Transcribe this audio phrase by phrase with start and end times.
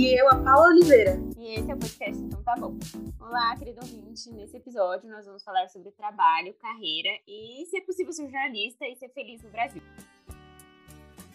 [0.00, 1.18] E eu, a Paula Oliveira.
[1.36, 2.74] E esse é o podcast Então Tá Bom.
[3.20, 4.30] Olá, querido ouvinte.
[4.32, 8.96] Nesse episódio nós vamos falar sobre trabalho, carreira e se é possível ser jornalista e
[8.96, 9.82] ser feliz no Brasil.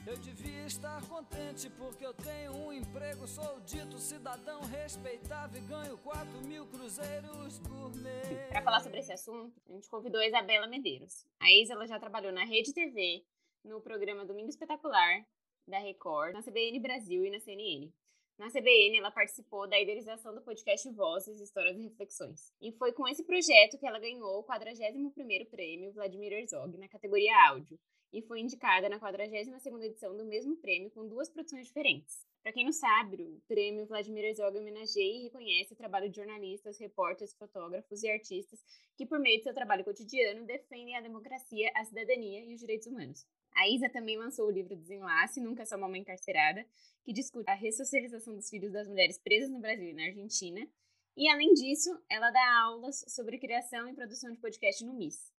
[0.07, 5.95] Eu devia estar contente porque eu tenho um emprego, sou dito cidadão respeitável e ganho
[5.99, 8.49] 4 mil cruzeiros por mês.
[8.49, 11.23] Para falar sobre esse assunto, a gente convidou a Isabela Medeiros.
[11.39, 13.23] A Isa ela já trabalhou na Rede TV,
[13.63, 15.23] no programa Domingo Espetacular
[15.67, 17.91] da Record, na CBN Brasil e na CNN.
[18.37, 22.53] Na CBN, ela participou da idealização do podcast Vozes, Histórias e Reflexões.
[22.61, 27.33] E foi com esse projeto que ela ganhou o 41º Prêmio Vladimir Herzog na categoria
[27.47, 27.79] áudio
[28.11, 32.25] e foi indicada na 42ª edição do mesmo prêmio com duas produções diferentes.
[32.43, 36.77] Para quem não sabe, o prêmio Vladimir Herzog homenageia e reconhece o trabalho de jornalistas,
[36.77, 38.61] repórteres, fotógrafos e artistas
[38.97, 42.87] que, por meio de seu trabalho cotidiano, defendem a democracia, a cidadania e os direitos
[42.87, 43.25] humanos.
[43.55, 46.65] A Isa também lançou o livro Desenlace, Nunca Só uma Mãe Encarcerada,
[47.03, 50.67] que discute a ressocialização dos filhos das mulheres presas no Brasil e na Argentina.
[51.15, 55.33] E, além disso, ela dá aulas sobre criação e produção de podcast no MIS.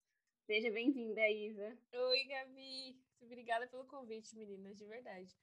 [0.46, 1.78] Seja bem-vinda, Isa.
[1.94, 2.98] Oi, Gabi.
[3.22, 5.36] Obrigada pelo convite, meninas, de verdade.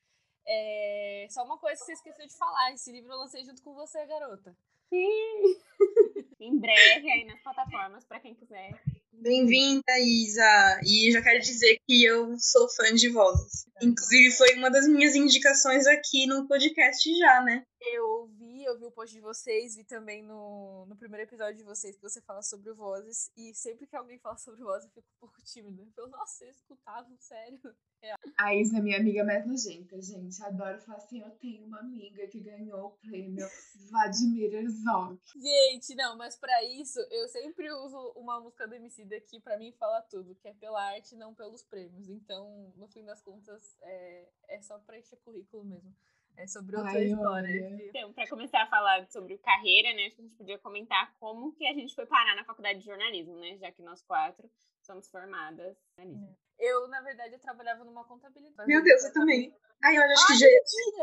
[0.46, 1.27] É...
[1.28, 4.06] Só uma coisa que você esqueceu de falar: esse livro eu lancei junto com você,
[4.06, 4.56] garota.
[4.89, 5.61] Sim!
[6.41, 8.80] em breve aí nas plataformas, para quem quiser.
[9.22, 10.80] Bem-vinda, Isa.
[10.84, 13.66] E já quero dizer que eu sou fã de vozes.
[13.80, 17.62] Inclusive, foi uma das minhas indicações aqui no podcast já, né?
[17.94, 21.64] Eu ouvi, eu vi o post de vocês, vi também no, no primeiro episódio de
[21.64, 23.30] vocês que você fala sobre vozes.
[23.36, 25.82] E sempre que alguém fala sobre vozes, eu fico um pouco tímida.
[25.82, 27.60] Eu falo, nossa, vocês escutavam, sério.
[28.02, 28.14] É.
[28.36, 30.42] A Isa é minha amiga mais nojenta, gente.
[30.42, 33.46] Adoro falar assim, eu tenho uma amiga que ganhou o prêmio
[33.90, 35.20] Vladimir Herzog.
[35.36, 39.72] Gente, não, mas para isso, eu sempre uso uma música do MC daqui para mim
[39.72, 42.08] fala tudo, que é pela arte, não pelos prêmios.
[42.08, 45.94] Então, no fim das contas, é, é só pra encher currículo mesmo.
[46.36, 47.64] É sobre outra Ai, história.
[47.64, 47.86] Olha.
[47.86, 51.52] Então, para começar a falar sobre carreira, né, acho que a gente podia comentar como
[51.52, 54.51] que a gente foi parar na faculdade de jornalismo, né, já que nós quatro
[54.83, 56.36] somos formadas jornalismo.
[56.58, 58.68] Eu, na verdade, eu trabalhava numa contabilidade.
[58.68, 59.55] Meu Deus, eu também.
[59.83, 60.46] Ai, eu acho, Ai, que já,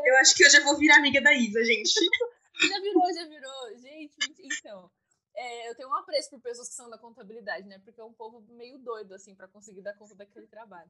[0.06, 1.92] eu acho que eu já vou virar amiga da Isa, gente.
[2.70, 3.78] já virou, já virou.
[3.78, 4.90] Gente, então.
[5.36, 7.80] É, eu tenho um apreço por pessoas que são da contabilidade, né?
[7.80, 10.90] Porque é um povo meio doido, assim, para conseguir dar conta daquele trabalho.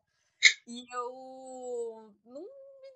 [0.67, 2.47] E eu não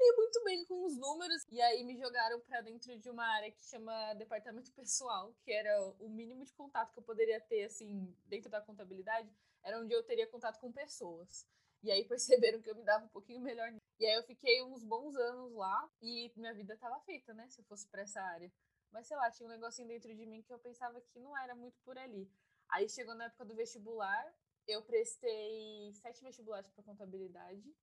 [0.04, 1.44] me dei muito bem com os números.
[1.50, 5.82] E aí me jogaram para dentro de uma área que chama departamento pessoal, que era
[6.00, 9.34] o mínimo de contato que eu poderia ter, assim, dentro da contabilidade,
[9.64, 11.48] era onde eu teria contato com pessoas.
[11.82, 13.74] E aí perceberam que eu me dava um pouquinho melhor.
[14.00, 17.48] E aí eu fiquei uns bons anos lá e minha vida tava feita, né?
[17.50, 18.52] Se eu fosse para essa área.
[18.92, 21.56] Mas sei lá, tinha um negocinho dentro de mim que eu pensava que não era
[21.56, 22.30] muito por ali.
[22.70, 24.34] Aí chegou na época do vestibular,
[24.68, 27.76] eu prestei sete vestibulares para contabilidade.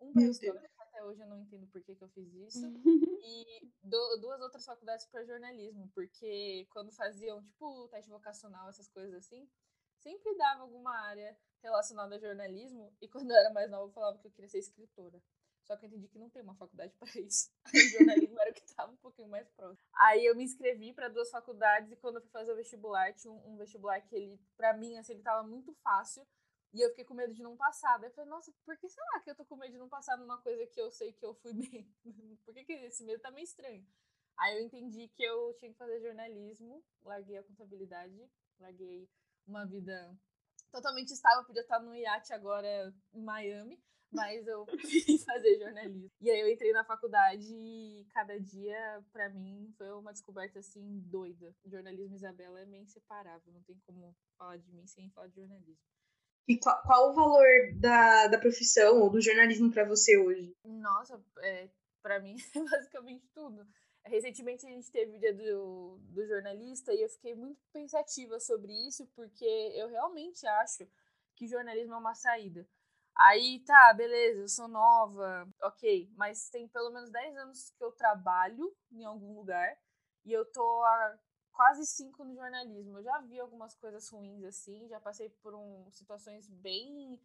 [0.00, 2.58] Um para história, até hoje eu não entendo por que, que eu fiz isso.
[3.22, 9.14] e do, duas outras faculdades para jornalismo, porque quando faziam, tipo, teste vocacional, essas coisas
[9.14, 9.48] assim,
[10.00, 12.92] sempre dava alguma área relacionada a jornalismo.
[13.00, 15.22] E quando eu era mais nova, eu falava que eu queria ser escritora.
[15.64, 17.50] Só que eu entendi que não tem uma faculdade para isso.
[17.74, 19.86] O jornalismo era o que estava um pouquinho mais próximo.
[19.94, 23.30] Aí eu me inscrevi para duas faculdades e quando eu fui fazer o vestibular, tinha
[23.30, 26.26] um, um vestibular que ele, para mim, assim, ele tava muito fácil.
[26.72, 27.98] E eu fiquei com medo de não passar.
[27.98, 30.16] Daí eu falei, nossa, por que será que eu tô com medo de não passar
[30.18, 31.90] numa coisa que eu sei que eu fui bem?
[32.44, 33.86] por que, que esse medo tá meio estranho?
[34.38, 38.30] Aí eu entendi que eu tinha que fazer jornalismo, larguei a contabilidade,
[38.60, 39.10] larguei
[39.46, 40.16] uma vida
[40.70, 46.10] totalmente estável, podia estar no iate agora em Miami, mas eu fui fazer jornalismo.
[46.20, 51.00] E aí eu entrei na faculdade e cada dia, para mim, foi uma descoberta assim
[51.00, 51.54] doida.
[51.64, 55.36] O jornalismo Isabela é meio inseparável, não tem como falar de mim sem falar de
[55.36, 55.82] jornalismo.
[56.48, 60.56] E qual, qual o valor da, da profissão ou do jornalismo para você hoje?
[60.64, 61.68] Nossa, é,
[62.02, 63.66] para mim é basicamente tudo.
[64.02, 68.72] Recentemente a gente teve o dia do, do jornalista e eu fiquei muito pensativa sobre
[68.88, 70.88] isso, porque eu realmente acho
[71.36, 72.66] que jornalismo é uma saída.
[73.14, 77.92] Aí tá, beleza, eu sou nova, ok, mas tem pelo menos 10 anos que eu
[77.92, 79.76] trabalho em algum lugar
[80.24, 81.18] e eu tô há
[81.58, 82.98] quase 5 no jornalismo.
[82.98, 87.20] Eu já vi algumas coisas ruins assim, já passei por um, situações bem,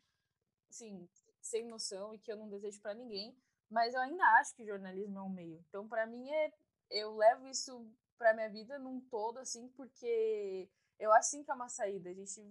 [0.71, 1.07] assim,
[1.39, 3.37] sem noção e que eu não desejo para ninguém,
[3.69, 5.63] mas eu ainda acho que jornalismo é um meio.
[5.69, 6.51] Então, para mim, é,
[6.89, 7.87] eu levo isso
[8.17, 12.09] pra minha vida num todo, assim, porque eu acho sim que é uma saída.
[12.09, 12.41] A gente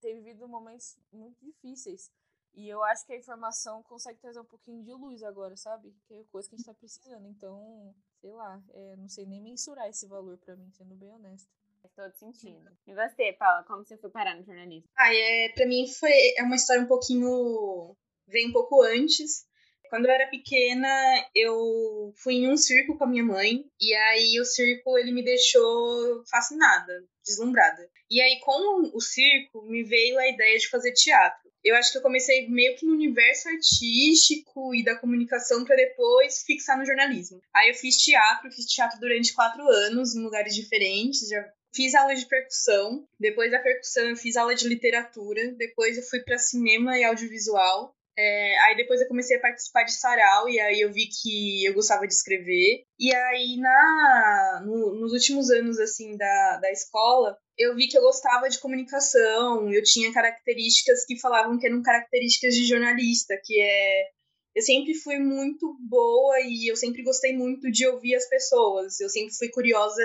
[0.00, 2.12] tem vivido momentos muito difíceis.
[2.54, 5.92] E eu acho que a informação consegue trazer um pouquinho de luz agora, sabe?
[6.06, 7.26] Que é coisa que a gente tá precisando.
[7.26, 11.50] Então, sei lá, é, não sei nem mensurar esse valor para mim, sendo bem honesta.
[11.82, 12.70] Faz todo sentido.
[12.86, 14.88] E você, Paula, como você foi parar no jornalismo?
[14.96, 17.96] Ah, é, pra mim foi é uma história um pouquinho.
[18.28, 19.44] vem um pouco antes.
[19.90, 20.88] Quando eu era pequena,
[21.34, 25.22] eu fui em um circo com a minha mãe, e aí o circo ele me
[25.22, 27.90] deixou fascinada, deslumbrada.
[28.10, 31.51] E aí, com o circo, me veio a ideia de fazer teatro.
[31.64, 36.42] Eu acho que eu comecei meio que no universo artístico e da comunicação para depois
[36.42, 37.40] fixar no jornalismo.
[37.54, 42.14] Aí eu fiz teatro, fiz teatro durante quatro anos em lugares diferentes, já fiz aula
[42.14, 46.98] de percussão, depois da percussão eu fiz aula de literatura, depois eu fui para cinema
[46.98, 47.94] e audiovisual.
[48.16, 51.74] É, aí depois eu comecei a participar de sarau e aí eu vi que eu
[51.74, 52.84] gostava de escrever.
[52.98, 58.02] E aí na no, nos últimos anos assim da, da escola, eu vi que eu
[58.02, 64.08] gostava de comunicação, eu tinha características que falavam que eram características de jornalista, que é
[64.54, 69.00] eu sempre fui muito boa e eu sempre gostei muito de ouvir as pessoas.
[69.00, 70.02] Eu sempre fui curiosa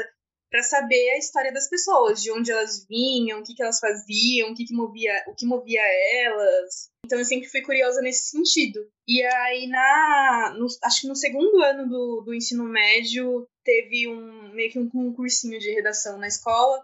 [0.50, 4.52] para saber a história das pessoas, de onde elas vinham, o que, que elas faziam,
[4.52, 5.82] o que, que movia, o que movia
[6.14, 6.90] elas.
[7.06, 8.80] Então eu sempre fui curiosa nesse sentido.
[9.08, 14.54] E aí na, no, acho que no segundo ano do, do ensino médio teve um
[14.54, 16.84] meio que um, um cursinho de redação na escola.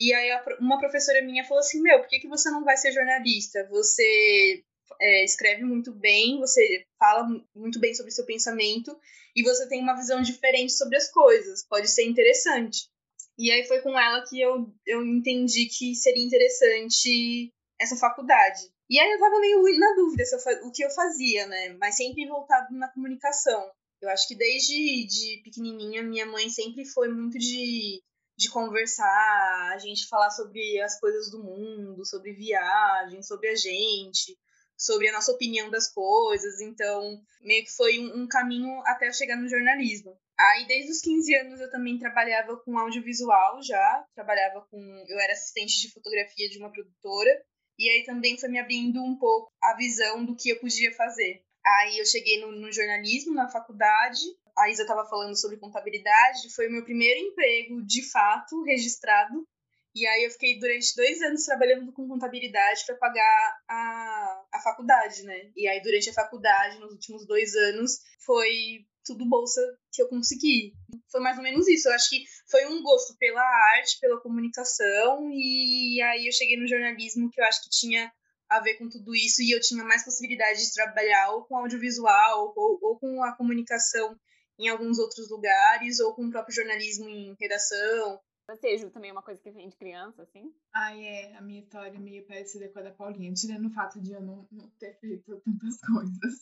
[0.00, 2.92] E aí uma professora minha falou assim, meu, por que, que você não vai ser
[2.92, 3.66] jornalista?
[3.70, 4.64] Você
[5.00, 8.96] é, escreve muito bem, você fala muito bem sobre seu pensamento
[9.36, 11.64] e você tem uma visão diferente sobre as coisas.
[11.64, 12.88] Pode ser interessante.
[13.36, 18.72] E aí foi com ela que eu, eu entendi que seria interessante essa faculdade.
[18.88, 21.76] E aí eu tava meio na dúvida se eu, o que eu fazia, né?
[21.80, 23.70] Mas sempre voltado na comunicação.
[24.00, 28.02] Eu acho que desde de pequenininha minha mãe sempre foi muito de,
[28.36, 34.38] de conversar, a gente falar sobre as coisas do mundo, sobre viagem, sobre a gente,
[34.76, 36.60] sobre a nossa opinião das coisas.
[36.60, 40.16] Então, meio que foi um, um caminho até chegar no jornalismo.
[40.38, 44.04] Aí, desde os 15 anos, eu também trabalhava com audiovisual já.
[44.14, 45.04] Trabalhava com.
[45.08, 47.30] Eu era assistente de fotografia de uma produtora.
[47.78, 51.42] E aí também foi me abrindo um pouco a visão do que eu podia fazer.
[51.64, 54.20] Aí eu cheguei no, no jornalismo, na faculdade.
[54.56, 56.54] A Isa estava falando sobre contabilidade.
[56.54, 59.46] Foi o meu primeiro emprego, de fato, registrado.
[59.94, 65.22] E aí eu fiquei durante dois anos trabalhando com contabilidade para pagar a, a faculdade,
[65.22, 65.52] né?
[65.54, 69.60] E aí durante a faculdade, nos últimos dois anos, foi tudo bolsa
[69.92, 70.72] que eu consegui.
[71.10, 71.88] Foi mais ou menos isso.
[71.88, 73.42] Eu acho que foi um gosto pela
[73.76, 78.12] arte, pela comunicação, e aí eu cheguei no jornalismo que eu acho que tinha
[78.48, 82.52] a ver com tudo isso, e eu tinha mais possibilidade de trabalhar ou com audiovisual,
[82.56, 84.16] ou, ou com a comunicação
[84.58, 88.20] em alguns outros lugares, ou com o próprio jornalismo em redação.
[88.48, 90.54] Você, também é uma coisa que vem de criança, assim?
[90.74, 91.34] Ah, é.
[91.34, 94.20] A minha história é meio parecida com a da Paulinha, tirando o fato de eu
[94.20, 96.40] não, não ter feito tantas coisas.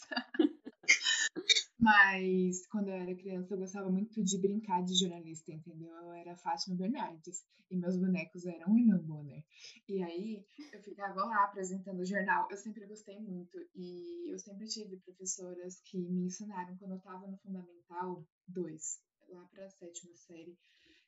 [1.83, 5.93] Mas quando eu era criança, eu gostava muito de brincar de jornalista, entendeu?
[5.93, 9.43] Eu era Fátima Bernardes e meus bonecos eram William Bonner.
[9.89, 12.47] E aí eu ficava lá apresentando o jornal.
[12.53, 17.27] Eu sempre gostei muito e eu sempre tive professoras que me ensinaram quando eu estava
[17.27, 19.01] no Fundamental 2,
[19.31, 20.57] lá para a sétima série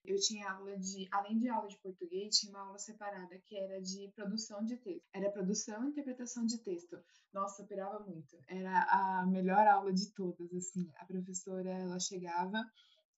[0.05, 3.81] eu tinha aula de, além de aula de português, tinha uma aula separada que era
[3.81, 5.07] de produção de texto.
[5.13, 6.99] Era produção e interpretação de texto.
[7.33, 8.37] Nossa, eu pirava muito.
[8.47, 10.91] Era a melhor aula de todas, assim.
[10.99, 12.63] A professora, ela chegava,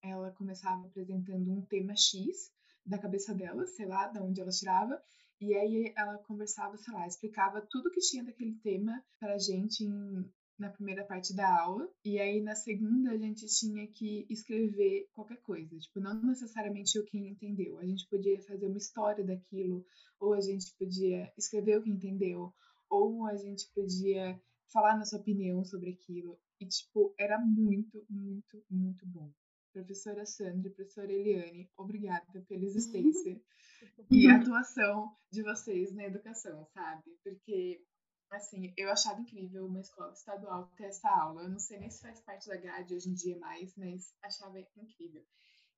[0.03, 2.53] ela começava apresentando um tema X
[2.85, 5.03] da cabeça dela, sei lá, de onde ela tirava,
[5.41, 10.25] e aí ela conversava, sei lá, explicava tudo que tinha daquele tema pra gente em
[10.59, 15.41] na primeira parte da aula, e aí na segunda a gente tinha que escrever qualquer
[15.43, 17.79] coisa, tipo, não necessariamente o que entendeu.
[17.79, 19.85] A gente podia fazer uma história daquilo,
[20.19, 22.55] ou a gente podia escrever o que entendeu,
[22.89, 24.41] ou a gente podia
[24.73, 26.39] falar nossa opinião sobre aquilo.
[26.61, 29.31] E, tipo, era muito, muito, muito bom.
[29.73, 33.39] Professora Sandra, professora Eliane, obrigada pela existência
[34.11, 37.03] e a atuação de vocês na educação, sabe?
[37.23, 37.83] Porque
[38.31, 41.43] Assim, eu achava incrível uma escola estadual ter essa aula.
[41.43, 44.59] Eu não sei nem se faz parte da grade hoje em dia mais, mas achava
[44.77, 45.25] incrível.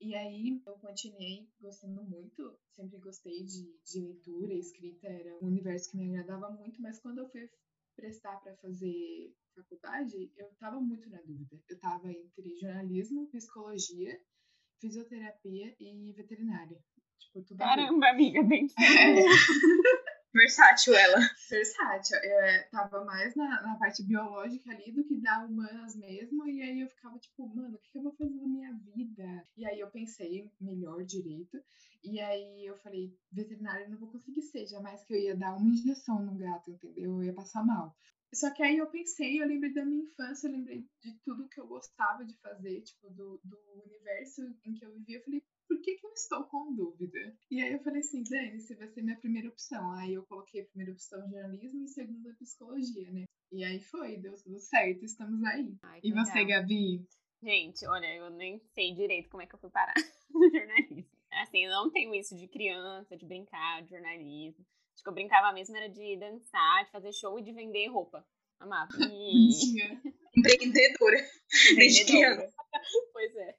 [0.00, 5.90] E aí eu continuei gostando muito, sempre gostei de, de leitura, escrita era um universo
[5.90, 7.50] que me agradava muito, mas quando eu fui
[7.96, 11.60] prestar para fazer faculdade, eu estava muito na dúvida.
[11.68, 14.20] Eu estava entre jornalismo, psicologia,
[14.80, 16.78] fisioterapia e veterinária.
[17.18, 19.24] Tipo, tudo Caramba, amiga, bem é.
[20.34, 21.18] Versátil ela.
[21.48, 22.16] Versátil.
[22.18, 26.46] Eu é, tava mais na, na parte biológica ali do que da humanas mesmo.
[26.46, 29.46] E aí eu ficava tipo, mano, o que, que eu vou fazer na minha vida?
[29.56, 31.58] E aí eu pensei melhor direito.
[32.04, 35.56] E aí eu falei, veterinário eu não vou conseguir ser, jamais que eu ia dar
[35.56, 37.16] uma injeção no gato, entendeu?
[37.16, 37.96] Eu ia passar mal.
[38.32, 41.58] Só que aí eu pensei, eu lembrei da minha infância, eu lembrei de tudo que
[41.60, 45.16] eu gostava de fazer, tipo, do, do universo em que eu vivia.
[45.18, 47.36] Eu falei, por que, que eu estou com dúvida?
[47.50, 49.92] E aí eu falei assim, Dani, você vai ser minha primeira opção.
[49.92, 53.24] Aí eu coloquei a primeira opção jornalismo e segunda psicologia, né?
[53.52, 55.76] E aí foi, deu tudo certo, estamos aí.
[55.82, 56.62] Ai, e você, legal.
[56.62, 57.06] Gabi?
[57.42, 59.94] Gente, olha, eu nem sei direito como é que eu fui parar
[60.32, 61.06] no jornalismo.
[61.30, 64.64] Assim, eu não tenho isso de criança, de brincar, de jornalismo.
[64.94, 68.26] Acho que eu brincava mesmo era de dançar, de fazer show e de vender roupa.
[68.58, 68.90] Amava.
[69.08, 69.50] E...
[70.36, 71.18] Empreendedora.
[71.76, 72.52] Desde criança.
[73.12, 73.56] Pois é.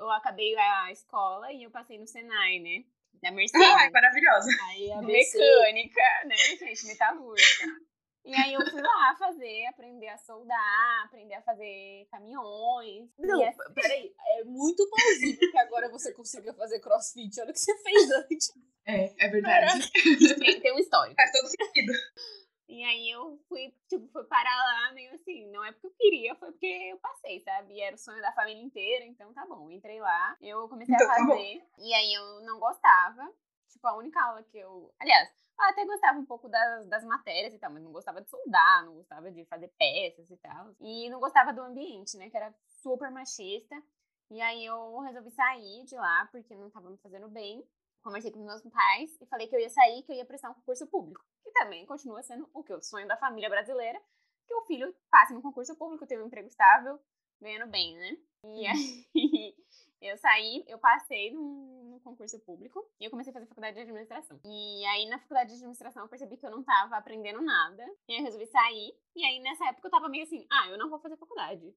[0.00, 2.84] Eu acabei a escola e eu passei no Senai, né?
[3.22, 3.66] Da Mercedes.
[3.68, 4.48] Ai, maravilhosa.
[4.68, 7.66] Aí a mecânica, né, gente, metalúrgica.
[8.24, 13.08] E aí eu fui lá fazer, aprender a soldar, aprender a fazer caminhões.
[13.18, 14.12] Não, assim- peraí.
[14.38, 17.40] É muito plausível que agora você consiga fazer crossfit.
[17.40, 18.52] Olha o que você fez antes.
[18.86, 19.90] É, é verdade.
[20.38, 21.16] tem, tem um histórico.
[21.16, 21.92] Faz todo sentido.
[22.70, 26.36] E aí eu fui, tipo, fui parar lá meio assim, não é porque eu queria,
[26.36, 27.74] foi porque eu passei, sabe?
[27.74, 29.68] E era o sonho da família inteira, então tá bom.
[29.72, 33.28] Entrei lá, eu comecei Então a tá fazer, e aí eu não gostava.
[33.68, 34.94] Tipo, a única aula que eu.
[35.00, 38.30] Aliás, eu até gostava um pouco das, das matérias e tal, mas não gostava de
[38.30, 40.72] soldar, não gostava de fazer peças e tal.
[40.78, 42.30] E não gostava do ambiente, né?
[42.30, 43.82] Que era super machista.
[44.30, 47.66] E aí eu resolvi sair de lá, porque não tava me fazendo bem.
[48.00, 50.54] Conversei com meus pais e falei que eu ia sair, que eu ia prestar um
[50.54, 51.24] concurso público.
[51.50, 52.72] Que também continua sendo o que?
[52.72, 54.00] O sonho da família brasileira.
[54.46, 57.00] Que o filho passe no concurso público, tenha um emprego estável,
[57.40, 58.16] ganhando bem, né?
[58.44, 59.04] E aí
[60.00, 63.82] eu saí, eu passei num, num concurso público e eu comecei a fazer faculdade de
[63.82, 64.40] administração.
[64.44, 67.84] E aí na faculdade de administração eu percebi que eu não tava aprendendo nada.
[68.08, 68.96] E aí eu resolvi sair.
[69.16, 71.74] E aí nessa época eu tava meio assim, ah, eu não vou fazer faculdade.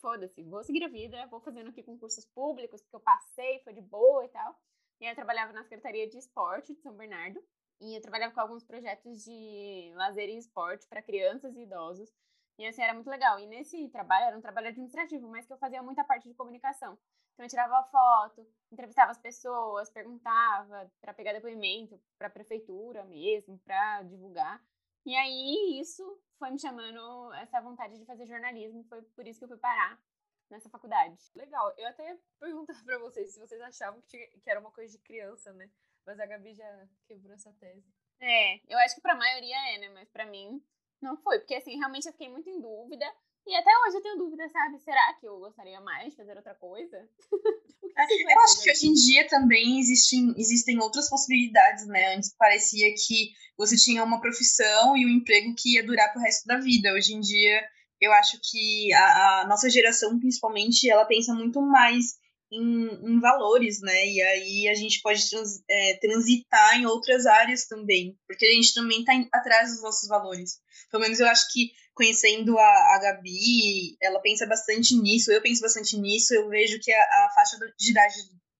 [0.00, 3.80] Foda-se, vou seguir a vida, vou fazendo aqui concursos públicos, porque eu passei, foi de
[3.80, 4.54] boa e tal.
[5.00, 7.42] E aí eu trabalhava na Secretaria de Esporte de São Bernardo.
[7.80, 12.12] E eu trabalhava com alguns projetos de lazer e esporte para crianças e idosos.
[12.58, 13.38] E assim, era muito legal.
[13.40, 16.96] E nesse trabalho, era um trabalho administrativo, mas que eu fazia muita parte de comunicação.
[17.34, 23.58] Então eu tirava foto, entrevistava as pessoas, perguntava para pegar depoimento para a prefeitura mesmo,
[23.64, 24.62] para divulgar.
[25.04, 26.02] E aí isso
[26.38, 30.00] foi me chamando essa vontade de fazer jornalismo, foi por isso que eu fui parar
[30.48, 31.18] nessa faculdade.
[31.34, 31.74] Legal.
[31.76, 34.92] Eu até ia perguntar pra vocês se vocês achavam que, tinha- que era uma coisa
[34.96, 35.68] de criança, né?
[36.06, 37.92] Mas a Gabi já quebrou essa tese.
[38.20, 39.88] É, eu acho que pra maioria é, né?
[39.90, 40.62] Mas pra mim
[41.00, 43.04] não foi, porque assim, realmente eu fiquei muito em dúvida.
[43.46, 44.78] E até hoje eu tenho dúvida, sabe?
[44.78, 47.08] Será que eu gostaria mais de fazer outra coisa?
[47.84, 52.16] O que você Eu acho que hoje em dia também existem, existem outras possibilidades, né?
[52.16, 56.44] Antes parecia que você tinha uma profissão e um emprego que ia durar pro resto
[56.44, 56.92] da vida.
[56.92, 57.62] Hoje em dia,
[58.00, 62.16] eu acho que a, a nossa geração, principalmente, ela pensa muito mais
[62.56, 64.06] em, em valores, né?
[64.08, 68.72] E aí a gente pode trans- é, transitar em outras áreas também, porque a gente
[68.74, 70.60] também tá em- atrás dos nossos valores.
[70.90, 75.60] Pelo menos eu acho que conhecendo a, a Gabi, ela pensa bastante nisso, eu penso
[75.62, 78.14] bastante nisso, eu vejo que a, a faixa de idade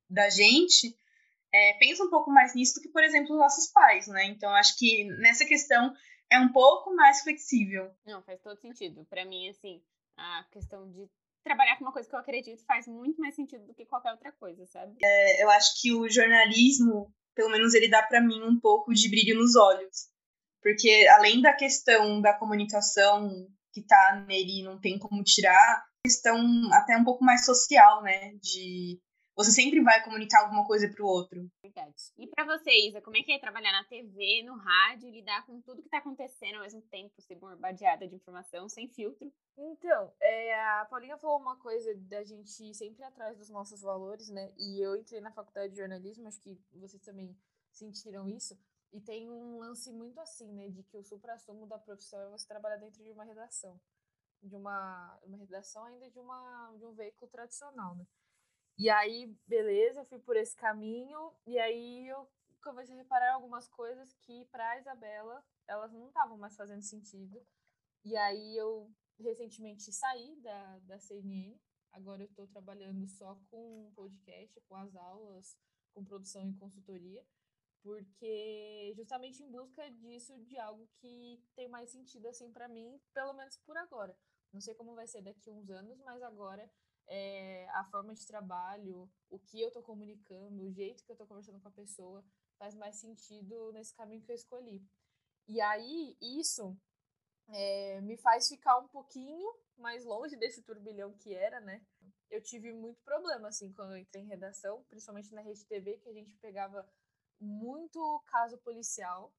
[0.09, 0.97] da gente
[1.53, 4.25] é, pensa um pouco mais nisso do que, por exemplo, os nossos pais, né?
[4.27, 5.93] Então, acho que nessa questão
[6.31, 7.91] é um pouco mais flexível.
[8.07, 9.05] Não, faz todo sentido.
[9.11, 9.81] Pra mim, assim,
[10.17, 11.09] a questão de
[11.45, 14.33] trabalhar com uma coisa que eu acredito faz muito mais sentido do que qualquer outra
[14.33, 14.97] coisa, sabe?
[15.05, 19.09] É, eu acho que o jornalismo, pelo menos, ele dá para mim um pouco de
[19.09, 20.09] brilho nos olhos.
[20.63, 23.29] Porque além da questão da comunicação
[23.73, 26.39] que tá nele não tem como tirar, questão
[26.73, 28.33] até um pouco mais social, né?
[28.41, 28.99] De
[29.37, 31.51] você sempre vai comunicar alguma coisa pro outro.
[31.63, 32.13] Verdade.
[32.17, 35.45] E pra você, Isa, como é que é trabalhar na TV, no rádio, e lidar
[35.45, 39.33] com tudo que tá acontecendo ao mesmo tempo, ser bombardeada de informação, sem filtro?
[39.57, 44.29] Então, é, a Paulinha falou uma coisa da gente ir sempre atrás dos nossos valores,
[44.29, 44.53] né?
[44.57, 47.37] E eu entrei na faculdade de jornalismo, acho que vocês também
[47.73, 48.57] sentiram isso.
[48.93, 50.69] E tem um lance muito assim, né?
[50.69, 53.81] De que o supra-sumo da profissão é você trabalhar dentro de uma redação.
[54.41, 58.07] De uma, uma redação ainda de, uma, de um veículo tradicional, né?
[58.77, 61.33] E aí, beleza, eu fui por esse caminho.
[61.47, 62.29] E aí eu
[62.63, 67.41] comecei a reparar algumas coisas que, pra Isabela, elas não estavam mais fazendo sentido.
[68.05, 71.57] E aí eu recentemente saí da, da CNN.
[71.93, 75.57] Agora eu estou trabalhando só com podcast, com as aulas,
[75.93, 77.25] com produção e consultoria,
[77.83, 83.33] porque justamente em busca disso, de algo que tem mais sentido assim para mim, pelo
[83.35, 84.17] menos por agora.
[84.53, 86.69] Não sei como vai ser daqui a uns anos, mas agora
[87.07, 91.27] é, a forma de trabalho, o que eu estou comunicando, o jeito que eu estou
[91.27, 92.25] conversando com a pessoa,
[92.59, 94.83] faz mais sentido nesse caminho que eu escolhi.
[95.47, 96.77] E aí, isso
[97.49, 101.85] é, me faz ficar um pouquinho mais longe desse turbilhão que era, né?
[102.31, 106.09] Eu tive muito problema, assim, quando eu entrei em redação, principalmente na Rede TV, que
[106.09, 106.89] a gente pegava
[107.41, 109.33] muito caso policial.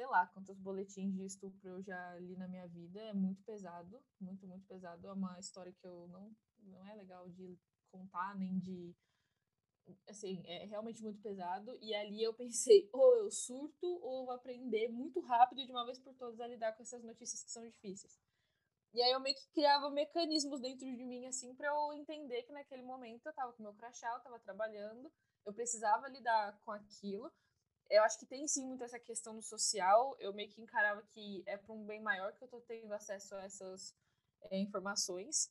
[0.00, 2.98] Sei lá quantos boletins de estupro eu já li na minha vida.
[3.02, 5.06] É muito pesado, muito, muito pesado.
[5.06, 7.58] É uma história que eu não, não é legal de
[7.92, 8.96] contar, nem de
[10.08, 11.76] assim, é realmente muito pesado.
[11.82, 15.84] E ali eu pensei, ou eu surto, ou eu vou aprender muito rápido de uma
[15.84, 18.18] vez por todas a lidar com essas notícias que são difíceis.
[18.94, 22.54] E aí eu meio que criava mecanismos dentro de mim, assim, para eu entender que
[22.54, 25.12] naquele momento eu tava com meu crachá, eu tava trabalhando,
[25.44, 27.30] eu precisava lidar com aquilo.
[27.90, 30.16] Eu acho que tem sim muito essa questão do social.
[30.20, 33.34] Eu meio que encarava que é para um bem maior que eu tô tendo acesso
[33.34, 33.94] a essas
[34.42, 35.50] é, informações.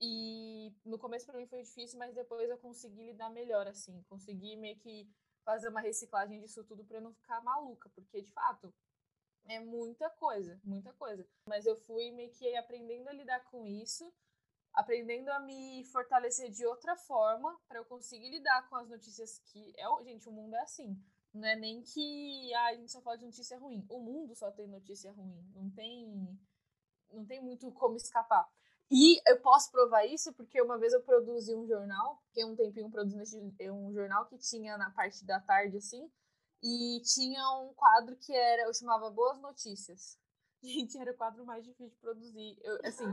[0.00, 4.02] E no começo para mim foi difícil, mas depois eu consegui lidar melhor, assim.
[4.08, 5.10] Consegui meio que
[5.44, 8.72] fazer uma reciclagem disso tudo para não ficar maluca, porque de fato
[9.46, 11.26] é muita coisa, muita coisa.
[11.46, 14.12] Mas eu fui meio que aprendendo a lidar com isso,
[14.74, 19.72] aprendendo a me fortalecer de outra forma para eu conseguir lidar com as notícias que
[19.78, 21.02] é, gente, o mundo é assim.
[21.38, 23.86] Não é nem que ah, a gente só fala de notícia ruim.
[23.88, 25.42] O mundo só tem notícia ruim.
[25.54, 26.38] Não tem
[27.10, 28.46] não tem muito como escapar.
[28.90, 32.90] E eu posso provar isso porque uma vez eu produzi um jornal, fiquei um tempinho
[32.90, 36.10] produzindo um jornal que tinha na parte da tarde, assim,
[36.62, 40.18] e tinha um quadro que era, eu chamava Boas Notícias.
[40.62, 42.58] Gente, era o quadro mais difícil de produzir.
[42.62, 43.04] Eu, assim,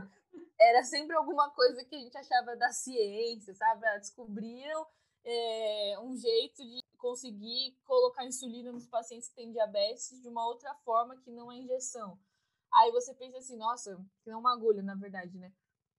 [0.58, 3.86] era sempre alguma coisa que a gente achava da ciência, sabe?
[3.86, 4.86] Ah, descobriram
[5.24, 10.74] é, um jeito de conseguir colocar insulina nos pacientes que têm diabetes de uma outra
[10.76, 12.18] forma que não é injeção.
[12.72, 15.52] Aí você pensa assim, nossa, que não é uma agulha, na verdade, né?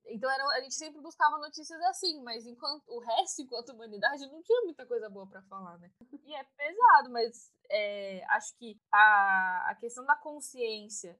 [0.10, 4.42] Então era, a gente sempre buscava notícias assim, mas enquanto o resto, enquanto humanidade, não
[4.42, 5.92] tinha muita coisa boa para falar, né?
[6.24, 11.20] E é pesado, mas é, acho que a, a questão da consciência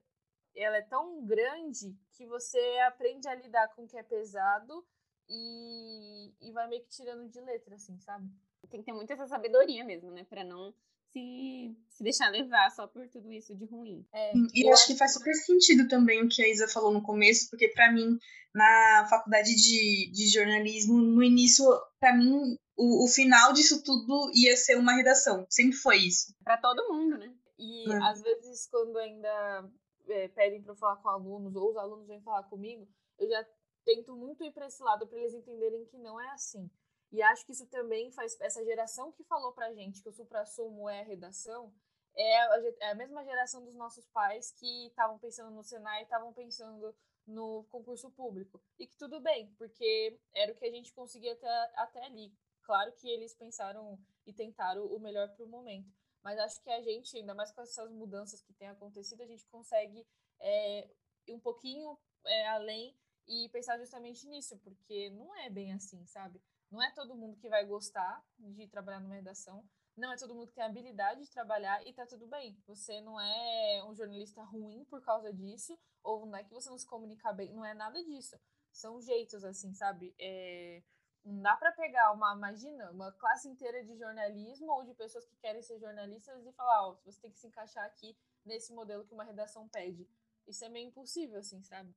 [0.54, 4.86] ela é tão grande que você aprende a lidar com o que é pesado
[5.28, 8.28] e, e vai meio que tirando de letra, assim, sabe?
[8.70, 10.24] Tem que ter muita essa sabedoria mesmo, né?
[10.24, 10.74] Pra não
[11.12, 14.06] se, se deixar levar só por tudo isso de ruim.
[14.12, 17.48] É, e acho que faz super sentido também o que a Isa falou no começo,
[17.50, 18.18] porque para mim,
[18.54, 21.64] na faculdade de, de jornalismo, no início,
[21.98, 25.46] para mim, o, o final disso tudo ia ser uma redação.
[25.48, 26.34] Sempre foi isso.
[26.44, 27.32] Para todo mundo, né?
[27.58, 27.96] E é.
[28.04, 29.70] às vezes, quando ainda
[30.08, 32.86] é, pedem para falar com alunos, ou os alunos vêm falar comigo,
[33.18, 33.44] eu já
[33.84, 36.70] tento muito ir para esse lado para eles entenderem que não é assim.
[37.10, 38.38] E acho que isso também faz.
[38.40, 41.72] Essa geração que falou pra gente que o supra-sumo é a redação
[42.18, 46.32] é a, é a mesma geração dos nossos pais que estavam pensando no Senai estavam
[46.32, 46.94] pensando
[47.24, 48.60] no concurso público.
[48.78, 52.32] E que tudo bem, porque era o que a gente conseguia até, até ali.
[52.62, 55.90] Claro que eles pensaram e tentaram o melhor para o momento.
[56.22, 59.46] Mas acho que a gente, ainda mais com essas mudanças que têm acontecido, a gente
[59.46, 60.04] consegue
[60.40, 60.90] é,
[61.26, 62.96] ir um pouquinho é, além
[63.28, 66.42] e pensar justamente nisso, porque não é bem assim, sabe?
[66.70, 69.64] Não é todo mundo que vai gostar de trabalhar numa redação.
[69.96, 72.56] Não é todo mundo que tem habilidade de trabalhar e tá tudo bem.
[72.66, 76.78] Você não é um jornalista ruim por causa disso, ou não é que você não
[76.78, 78.38] se comunica bem, não é nada disso.
[78.70, 80.14] São jeitos, assim, sabe?
[80.18, 80.82] É...
[81.24, 85.36] Não dá para pegar uma, imagina, uma classe inteira de jornalismo ou de pessoas que
[85.36, 89.04] querem ser jornalistas e falar, ó, oh, você tem que se encaixar aqui nesse modelo
[89.04, 90.08] que uma redação pede.
[90.46, 91.94] Isso é meio impossível, assim, sabe?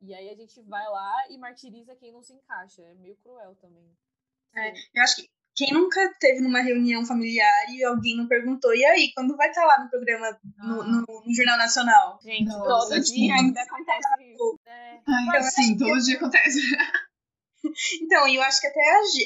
[0.00, 2.82] E aí a gente vai lá e martiriza quem não se encaixa.
[2.82, 3.96] É meio cruel também.
[4.56, 8.84] É, eu acho que quem nunca teve numa reunião familiar e alguém não perguntou, e
[8.84, 12.18] aí, quando vai estar tá lá no programa, no, no, no, Jornal Nacional?
[12.22, 14.60] Gente, Nossa, todo dia ainda acontece isso.
[14.66, 14.98] É.
[15.06, 16.60] Ai, sim, todo dia acontece.
[18.02, 18.80] Então, eu acho que até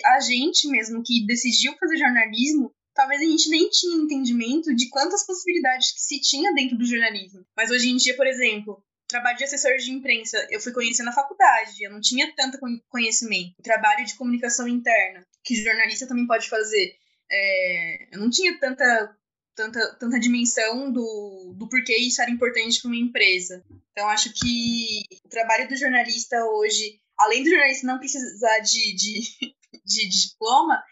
[0.05, 4.89] a, a gente mesmo que decidiu fazer jornalismo, talvez a gente nem tinha entendimento de
[4.91, 7.45] quantas possibilidades que se tinha dentro do jornalismo.
[7.57, 11.13] Mas hoje em dia, por exemplo, trabalho de assessor de imprensa eu fui conhecer na
[11.13, 13.55] faculdade, eu não tinha tanto conhecimento.
[13.63, 16.95] trabalho de comunicação interna, que jornalista também pode fazer,
[17.31, 19.17] é, eu não tinha tanta,
[19.55, 23.65] tanta, tanta dimensão do, do porquê isso era importante para uma empresa.
[23.93, 29.21] Então, acho que o trabalho do jornalista hoje, além do jornalista não precisar de, de,
[29.21, 30.83] de, de diploma,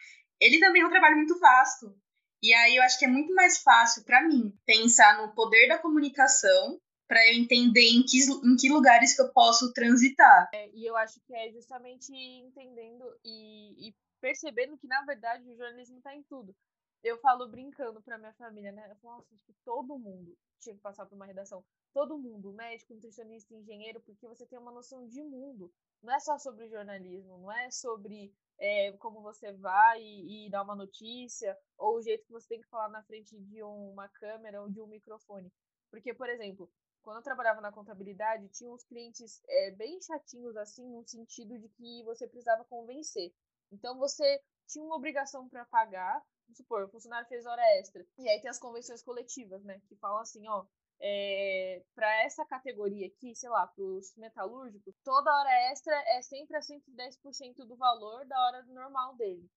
[0.40, 1.94] ele também é um trabalho muito vasto.
[2.42, 5.78] E aí eu acho que é muito mais fácil para mim pensar no poder da
[5.78, 10.48] comunicação para eu entender em que, em que lugares que eu posso transitar.
[10.52, 15.56] É, e eu acho que é justamente entendendo e, e percebendo que, na verdade, o
[15.56, 16.54] jornalismo está em tudo.
[17.02, 18.90] Eu falo brincando para minha família, né?
[18.90, 21.64] Eu falo, acho que todo mundo tinha que passar por uma redação.
[21.92, 25.72] Todo mundo, médico, nutricionista, engenheiro, porque você tem uma noção de mundo.
[26.02, 30.62] Não é só sobre jornalismo, não é sobre é, como você vai e, e dar
[30.62, 34.60] uma notícia, ou o jeito que você tem que falar na frente de uma câmera
[34.60, 35.52] ou de um microfone.
[35.90, 36.70] Porque, por exemplo,
[37.06, 41.68] quando eu trabalhava na contabilidade, tinha uns clientes é, bem chatinhos, assim, no sentido de
[41.68, 43.32] que você precisava convencer.
[43.70, 48.04] Então, você tinha uma obrigação para pagar, vamos supor, o funcionário fez hora extra.
[48.18, 50.66] E aí tem as convenções coletivas, né, que falam assim, ó,
[51.00, 56.56] é, para essa categoria aqui, sei lá, para os metalúrgicos, toda hora extra é sempre
[56.56, 59.48] a 110% do valor da hora normal dele.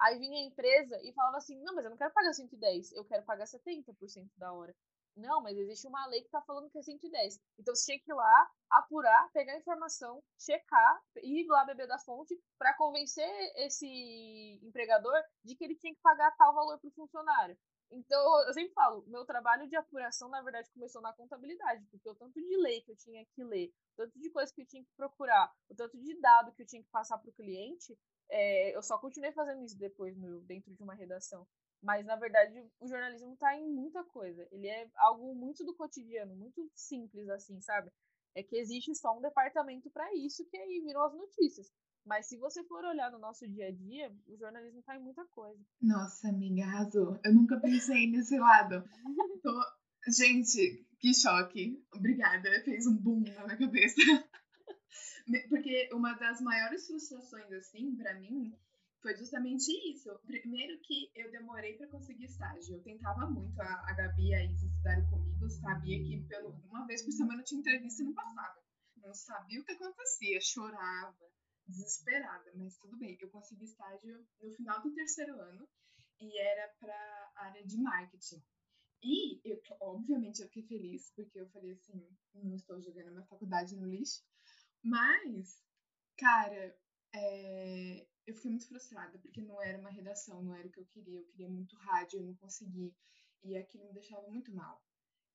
[0.00, 3.04] Aí vinha a empresa e falava assim: não, mas eu não quero pagar 110, eu
[3.04, 4.74] quero pagar 70% da hora.
[5.16, 7.40] Não, mas existe uma lei que está falando que é 110.
[7.58, 11.98] Então você tinha que ir lá, apurar, pegar a informação, checar, ir lá beber da
[11.98, 13.26] fonte para convencer
[13.56, 17.56] esse empregador de que ele tinha que pagar tal valor para o funcionário.
[17.90, 22.14] Então, eu sempre falo, meu trabalho de apuração, na verdade, começou na contabilidade, porque o
[22.16, 24.82] tanto de lei que eu tinha que ler, o tanto de coisa que eu tinha
[24.82, 27.96] que procurar, o tanto de dado que eu tinha que passar para o cliente,
[28.28, 31.46] é, eu só continuei fazendo isso depois no, dentro de uma redação.
[31.86, 34.44] Mas, na verdade, o jornalismo está em muita coisa.
[34.50, 37.92] Ele é algo muito do cotidiano, muito simples, assim, sabe?
[38.34, 41.72] É que existe só um departamento para isso, que aí viram as notícias.
[42.04, 45.24] Mas se você for olhar no nosso dia a dia, o jornalismo tá em muita
[45.26, 45.64] coisa.
[45.80, 47.20] Nossa, amiga, arrasou.
[47.24, 48.82] Eu nunca pensei nesse lado.
[49.40, 49.52] Tô...
[50.08, 51.80] Gente, que choque.
[51.94, 53.94] Obrigada, fez um boom na minha cabeça.
[55.48, 58.52] Porque uma das maiores frustrações, assim, para mim,
[59.06, 60.10] foi justamente isso.
[60.26, 62.74] Primeiro que eu demorei para conseguir estágio.
[62.74, 63.56] Eu tentava muito.
[63.60, 67.40] A, a Gabi e a Isa estudaram comigo, sabia que pelo, uma vez por semana
[67.40, 68.60] eu tinha entrevista e não passava.
[68.96, 71.30] Não sabia o que acontecia, chorava
[71.68, 73.16] desesperada, mas tudo bem.
[73.20, 75.68] Eu consegui estágio no final do terceiro ano
[76.20, 78.42] e era para área de marketing.
[79.04, 83.26] E eu, obviamente, eu fiquei feliz porque eu falei assim, não estou jogando a minha
[83.26, 84.24] faculdade no lixo,
[84.82, 85.62] mas,
[86.18, 86.76] cara,
[87.14, 90.86] é, eu fiquei muito frustrada porque não era uma redação, não era o que eu
[90.86, 91.20] queria.
[91.20, 92.94] Eu queria muito rádio, eu não consegui
[93.42, 94.82] e aquilo me deixava muito mal.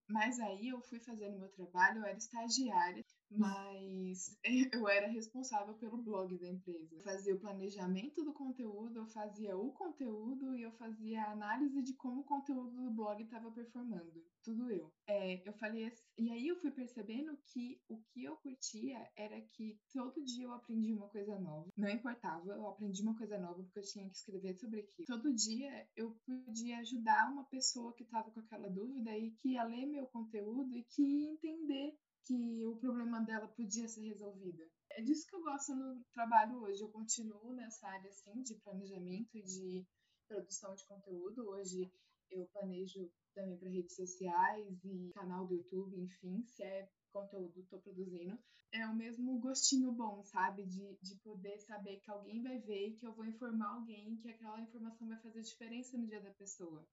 [0.07, 4.37] Mas aí eu fui fazendo meu trabalho, eu era estagiária mas
[4.73, 6.95] eu era responsável pelo blog da empresa.
[6.95, 11.81] Eu fazia o planejamento do conteúdo, eu fazia o conteúdo e eu fazia a análise
[11.81, 14.23] de como o conteúdo do blog estava performando.
[14.43, 14.91] Tudo eu.
[15.07, 19.39] É, eu falei assim, e aí eu fui percebendo que o que eu curtia era
[19.39, 21.69] que todo dia eu aprendia uma coisa nova.
[21.77, 25.05] Não importava, eu aprendi uma coisa nova porque eu tinha que escrever sobre aquilo.
[25.05, 29.63] Todo dia eu podia ajudar uma pessoa que estava com aquela dúvida e que ia
[29.63, 34.63] ler meu conteúdo e que ia entender que o problema dela podia ser resolvido.
[34.91, 36.81] É disso que eu gosto no trabalho hoje.
[36.81, 39.87] Eu continuo nessa área assim de planejamento e de
[40.27, 41.49] produção de conteúdo.
[41.49, 41.91] Hoje
[42.29, 47.79] eu planejo também para redes sociais e canal do YouTube, enfim, se é conteúdo estou
[47.79, 48.37] produzindo.
[48.73, 50.65] É o mesmo gostinho bom, sabe?
[50.65, 54.61] De, de poder saber que alguém vai ver que eu vou informar alguém que aquela
[54.61, 56.85] informação vai fazer diferença no dia da pessoa.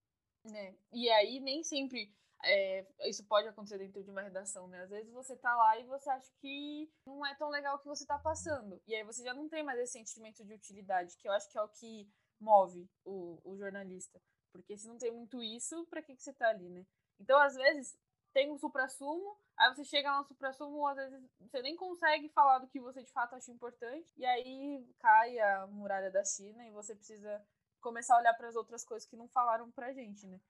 [0.45, 0.75] É.
[0.93, 2.13] E aí nem sempre
[2.45, 4.83] é, isso pode acontecer dentro de uma redação, né?
[4.83, 7.89] Às vezes você tá lá e você acha que não é tão legal o que
[7.89, 8.81] você tá passando.
[8.87, 11.59] E aí você já não tem mais esse sentimento de utilidade, que eu acho que
[11.59, 12.09] é o que
[12.41, 14.21] move o, o jornalista.
[14.53, 16.87] Porque se não tem muito isso, para que, que você tá ali, né?
[17.19, 17.99] Então, às vezes,
[18.33, 22.61] tem um supra-sumo, aí você chega lá no supra-sumo, às vezes você nem consegue falar
[22.61, 26.71] do que você de fato acha importante, e aí cai a muralha da China e
[26.71, 27.45] você precisa
[27.81, 30.41] começar a olhar para as outras coisas que não falaram pra gente, né?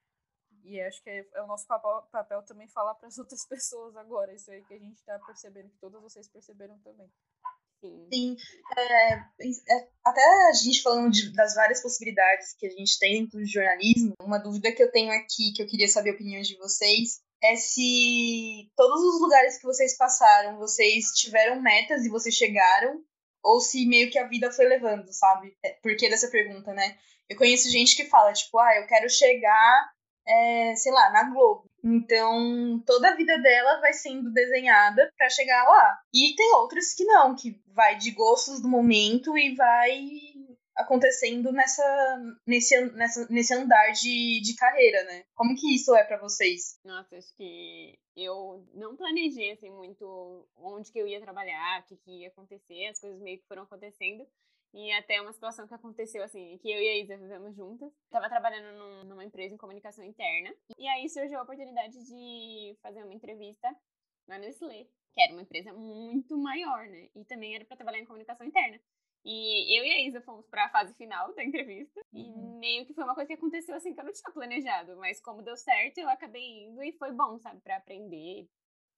[0.63, 3.95] E acho que é, é o nosso papel, papel também falar para as outras pessoas
[3.95, 7.09] agora, isso aí que a gente está percebendo, que todas vocês perceberam também.
[7.81, 8.07] Sim.
[8.11, 8.37] Sim.
[8.77, 13.39] É, é, até a gente falando de, das várias possibilidades que a gente tem dentro
[13.39, 16.57] do jornalismo, uma dúvida que eu tenho aqui, que eu queria saber a opinião de
[16.57, 23.01] vocês, é se todos os lugares que vocês passaram, vocês tiveram metas e vocês chegaram,
[23.41, 25.55] ou se meio que a vida foi levando, sabe?
[25.63, 26.97] É, por que dessa pergunta, né?
[27.29, 29.91] Eu conheço gente que fala, tipo, ah, eu quero chegar
[30.29, 31.65] é, sei lá, na Globo.
[31.83, 35.97] Então, toda a vida dela vai sendo desenhada para chegar lá.
[36.13, 40.07] E tem outras que não, que vai de gostos do momento e vai
[40.75, 45.23] acontecendo nessa, nesse, nessa, nesse andar de, de carreira, né?
[45.35, 46.79] Como que isso é para vocês?
[46.85, 51.97] Nossa, acho que eu não planejei, assim, muito onde que eu ia trabalhar, o que,
[51.97, 54.25] que ia acontecer, as coisas meio que foram acontecendo.
[54.73, 57.91] E até uma situação que aconteceu, assim, que eu e a Isa vivemos juntas.
[58.09, 60.53] Tava trabalhando num, numa empresa em comunicação interna.
[60.77, 63.75] E aí surgiu a oportunidade de fazer uma entrevista
[64.27, 67.09] na Nestlé, que era uma empresa muito maior, né?
[67.15, 68.79] E também era para trabalhar em comunicação interna.
[69.25, 71.99] E eu e a Isa fomos para a fase final da entrevista.
[72.13, 72.59] E uhum.
[72.59, 74.95] meio que foi uma coisa que aconteceu assim que eu não tinha planejado.
[74.97, 77.59] Mas como deu certo, eu acabei indo e foi bom, sabe?
[77.61, 78.47] para aprender,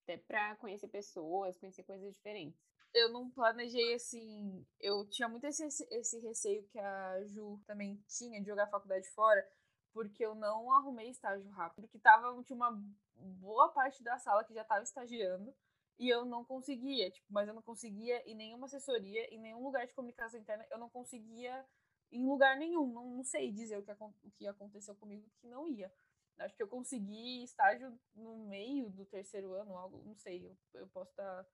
[0.04, 4.65] até para conhecer pessoas, conhecer coisas diferentes eu não planejei assim.
[4.80, 9.08] Eu tinha muito esse, esse receio que a Ju também tinha de jogar a faculdade
[9.12, 9.45] fora,
[9.93, 12.71] porque eu não arrumei estágio rápido, porque tava, tinha uma
[13.15, 15.54] boa parte da sala que já estava estagiando
[15.99, 19.86] e eu não conseguia, tipo, mas eu não conseguia em nenhuma assessoria, em nenhum lugar
[19.86, 21.65] de comunicação interna, eu não conseguia
[22.12, 25.67] em lugar nenhum, não, não sei dizer o que, o que aconteceu comigo que não
[25.67, 25.91] ia.
[26.39, 30.88] Acho que eu consegui estágio no meio do terceiro ano, algo, não sei, eu, eu
[30.88, 31.43] posso estar.
[31.43, 31.49] Tá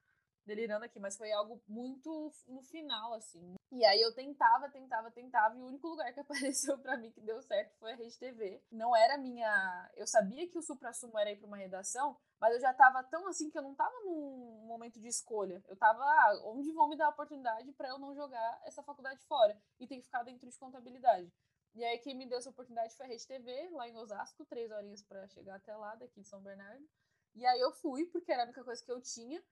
[0.48, 3.56] delirando aqui, mas foi algo muito no final, assim.
[3.70, 7.20] E aí eu tentava, tentava, tentava, e o único lugar que apareceu para mim que
[7.20, 8.64] deu certo foi a Rede TV.
[8.72, 9.92] Não era minha.
[9.96, 13.28] Eu sabia que o supra-sumo era ir para uma redação, mas eu já tava tão
[13.28, 15.62] assim que eu não tava num momento de escolha.
[15.68, 19.22] Eu tava, ah, onde vão me dar a oportunidade para eu não jogar essa faculdade
[19.26, 21.32] fora e ter que ficar dentro de contabilidade.
[21.76, 24.72] E aí quem me deu essa oportunidade foi a Rede TV, lá em Osasco, três
[24.72, 26.88] horinhas para chegar até lá, daqui de São Bernardo.
[27.36, 29.44] E aí eu fui, porque era a única coisa que eu tinha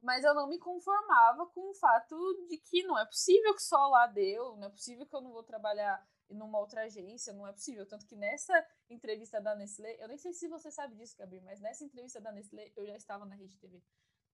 [0.00, 2.16] mas eu não me conformava com o fato
[2.48, 5.32] de que não é possível que só lá deu, não é possível que eu não
[5.32, 7.86] vou trabalhar numa outra agência, não é possível.
[7.86, 8.54] Tanto que nessa
[8.88, 12.30] entrevista da Nestlé, eu nem sei se você sabe disso, Gabi, mas nessa entrevista da
[12.32, 13.82] Nestlé eu já estava na Rede TV.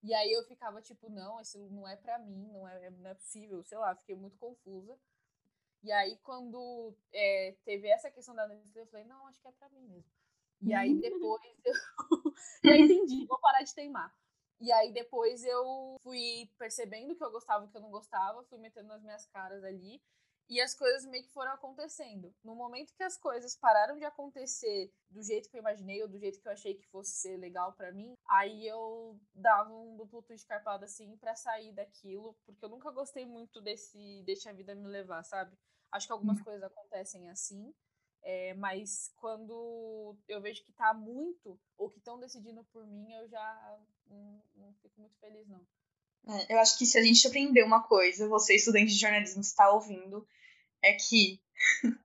[0.03, 3.15] E aí eu ficava tipo, não, isso não é para mim, não é, não é
[3.15, 4.99] possível, sei lá, fiquei muito confusa.
[5.83, 9.53] E aí quando é, teve essa questão da Nestlé, eu falei, não, acho que é
[9.53, 10.13] para mim mesmo.
[10.61, 11.75] E aí depois eu
[12.65, 14.15] já entendi, vou parar de teimar.
[14.61, 18.59] E aí depois eu fui percebendo que eu gostava e que eu não gostava, fui
[18.59, 20.01] metendo as minhas caras ali.
[20.49, 22.35] E as coisas meio que foram acontecendo.
[22.45, 26.19] No momento que as coisas pararam de acontecer do jeito que eu imaginei, ou do
[26.19, 30.23] jeito que eu achei que fosse ser legal para mim, aí eu dava um duplo
[30.23, 34.75] twist carpado assim para sair daquilo, porque eu nunca gostei muito desse deixa a vida
[34.75, 35.57] me levar, sabe?
[35.91, 36.45] Acho que algumas uhum.
[36.45, 37.75] coisas acontecem assim,
[38.25, 43.29] é, mas quando eu vejo que tá muito, ou que estão decidindo por mim, eu
[43.29, 45.61] já não, não fico muito feliz, não.
[46.27, 49.71] É, eu acho que se a gente aprender uma coisa, você, estudante de jornalismo, está
[49.71, 50.27] ouvindo,
[50.83, 51.39] é que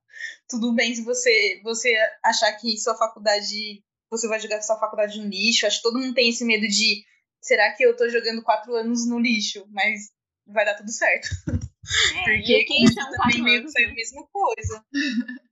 [0.46, 5.26] tudo bem se você, você achar que sua faculdade, você vai jogar sua faculdade no
[5.26, 5.66] lixo.
[5.66, 7.02] Acho que todo mundo tem esse medo de
[7.40, 9.66] será que eu tô jogando quatro anos no lixo?
[9.70, 10.12] Mas
[10.46, 11.28] vai dar tudo certo.
[12.14, 13.94] É, Porque comigo também meio que foi a né?
[13.94, 14.84] mesma coisa.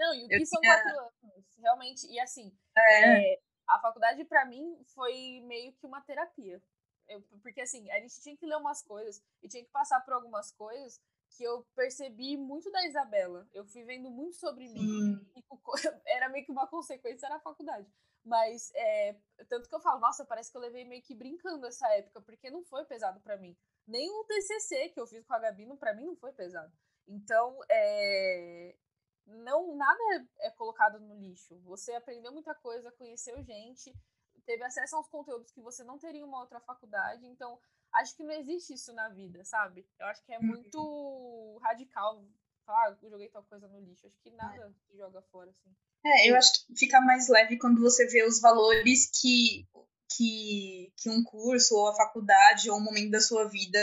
[0.00, 0.82] Não, e o que eu são tinha...
[0.82, 1.44] quatro anos?
[1.58, 3.34] Realmente, e assim, é.
[3.34, 6.62] É, a faculdade para mim foi meio que uma terapia.
[7.06, 10.14] Eu, porque assim, a gente tinha que ler umas coisas e tinha que passar por
[10.14, 10.98] algumas coisas
[11.36, 13.46] que eu percebi muito da Isabela.
[13.52, 15.20] Eu fui vendo muito sobre mim.
[15.36, 15.44] E,
[16.06, 17.86] era meio que uma consequência da faculdade.
[18.24, 19.16] Mas, é,
[19.48, 22.50] tanto que eu falo, nossa, parece que eu levei meio que brincando essa época, porque
[22.50, 23.56] não foi pesado para mim.
[23.86, 26.72] Nem o TCC que eu fiz com a Gabi, para mim, não foi pesado.
[27.06, 28.76] Então, é,
[29.26, 30.00] não nada
[30.40, 31.58] é, é colocado no lixo.
[31.60, 33.94] Você aprendeu muita coisa, conheceu gente,
[34.44, 37.26] teve acesso aos conteúdos que você não teria em uma outra faculdade.
[37.26, 37.58] Então,
[37.94, 39.86] acho que não existe isso na vida, sabe?
[39.98, 40.46] Eu acho que é uhum.
[40.46, 42.24] muito radical
[42.64, 44.06] falar, ah, joguei tal coisa no lixo.
[44.06, 44.70] Acho que nada é.
[44.86, 45.74] se joga fora, assim.
[46.04, 49.68] É, eu acho que fica mais leve quando você vê os valores que,
[50.16, 53.78] que, que um curso, ou a faculdade, ou um momento da sua vida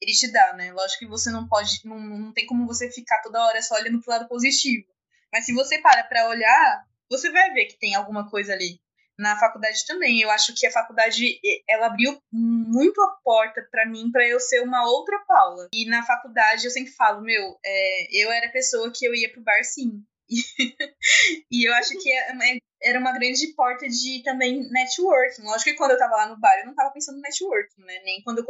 [0.00, 0.72] ele te dá, né?
[0.72, 4.00] Lógico que você não pode, não, não tem como você ficar toda hora só olhando
[4.00, 4.86] pro lado positivo.
[5.32, 8.80] Mas se você para pra olhar, você vai ver que tem alguma coisa ali.
[9.18, 14.10] Na faculdade também, eu acho que a faculdade, ela abriu muito a porta para mim
[14.12, 15.68] para eu ser uma outra Paula.
[15.72, 19.32] E na faculdade eu sempre falo, meu, é, eu era a pessoa que eu ia
[19.32, 20.04] pro bar sim.
[21.50, 25.42] e eu acho que é, é, era uma grande porta de também networking.
[25.44, 28.00] Lógico que quando eu tava lá no bar, eu não tava pensando no networking, né?
[28.04, 28.44] Nem quando eu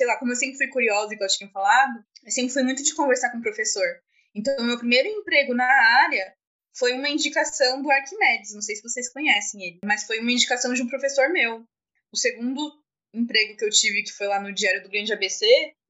[0.00, 2.82] sei lá, como eu sempre fui curiosa, igual eu tinha falado, eu sempre fui muito
[2.82, 3.86] de conversar com o professor.
[4.34, 6.34] Então, meu primeiro emprego na área
[6.74, 10.72] foi uma indicação do Arquimedes, não sei se vocês conhecem ele, mas foi uma indicação
[10.72, 11.64] de um professor meu.
[12.10, 12.72] O segundo
[13.12, 15.44] emprego que eu tive, que foi lá no Diário do Grande ABC,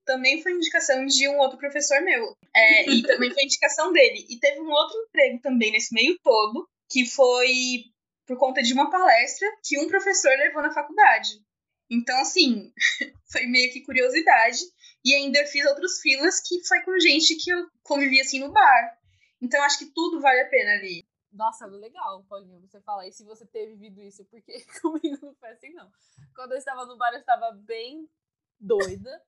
[0.05, 2.37] também foi indicação de um outro professor meu.
[2.57, 4.27] É, e também foi indicação dele.
[4.29, 7.85] E teve um outro emprego também nesse meio todo, que foi
[8.27, 11.40] por conta de uma palestra que um professor levou na faculdade.
[11.90, 12.72] Então, assim,
[13.33, 14.59] foi meio que curiosidade.
[15.05, 18.98] E ainda fiz outros filas que foi com gente que eu convivi assim no bar.
[19.40, 21.05] Então, acho que tudo vale a pena ali.
[21.33, 23.09] Nossa, legal, Paulinho, você falar.
[23.09, 25.90] E se você ter vivido isso, porque comigo não foi assim, não.
[26.35, 28.09] Quando eu estava no bar, eu estava bem
[28.59, 29.22] doida.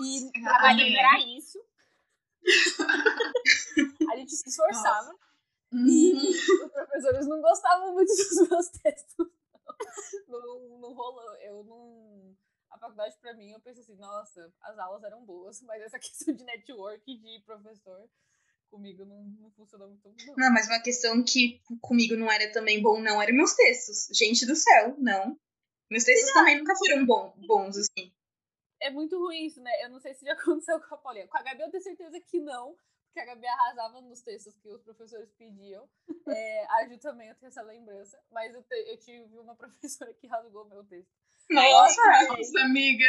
[0.00, 1.58] E pra lembrar isso,
[4.12, 5.08] a gente se esforçava.
[5.08, 5.32] Nossa.
[5.72, 6.30] E uhum.
[6.30, 9.28] os professores não gostavam muito dos meus textos
[10.28, 11.34] não, não rolou.
[11.36, 12.36] Eu não.
[12.70, 16.34] A faculdade, para mim, eu pensei assim, nossa, as aulas eram boas, mas essa questão
[16.34, 18.08] de network, de professor,
[18.70, 20.34] comigo não, não funcionou muito não.
[20.36, 24.08] Não, mas uma questão que comigo não era também bom, não, eram meus textos.
[24.16, 25.38] Gente do céu, não.
[25.90, 28.10] Meus textos também nunca foram bom, bons, assim.
[28.80, 29.70] É muito ruim isso, né?
[29.84, 31.28] Eu não sei se já aconteceu com a Paulinha.
[31.28, 32.74] Com a Gabi eu tenho certeza que não,
[33.12, 35.86] porque a Gabi arrasava nos textos que os professores pediam.
[36.26, 38.18] É, a Ju também, eu tenho essa lembrança.
[38.30, 41.12] Mas eu, te, eu tive uma professora que rasgou meu texto.
[41.50, 43.04] Nossa, nossa amiga!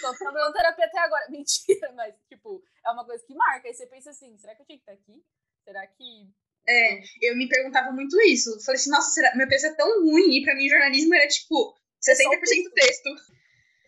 [0.00, 1.26] Tô, tô trabalhando terapia até agora.
[1.30, 3.66] Mentira, mas, tipo, é uma coisa que marca.
[3.66, 5.24] Aí você pensa assim, será que eu tinha que estar aqui?
[5.64, 6.30] Será que...
[6.68, 8.60] É, eu me perguntava muito isso.
[8.64, 9.34] Falei assim, nossa, será...
[9.34, 10.38] meu texto é tão ruim.
[10.38, 12.72] E pra mim, jornalismo era, tipo, 60% texto.
[12.74, 13.10] texto.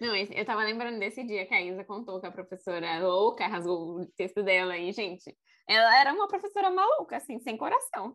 [0.05, 4.01] Não, eu tava lembrando desse dia que a Isa contou que a professora louca rasgou
[4.01, 5.35] o texto dela e, gente,
[5.67, 8.15] ela era uma professora maluca, assim, sem coração.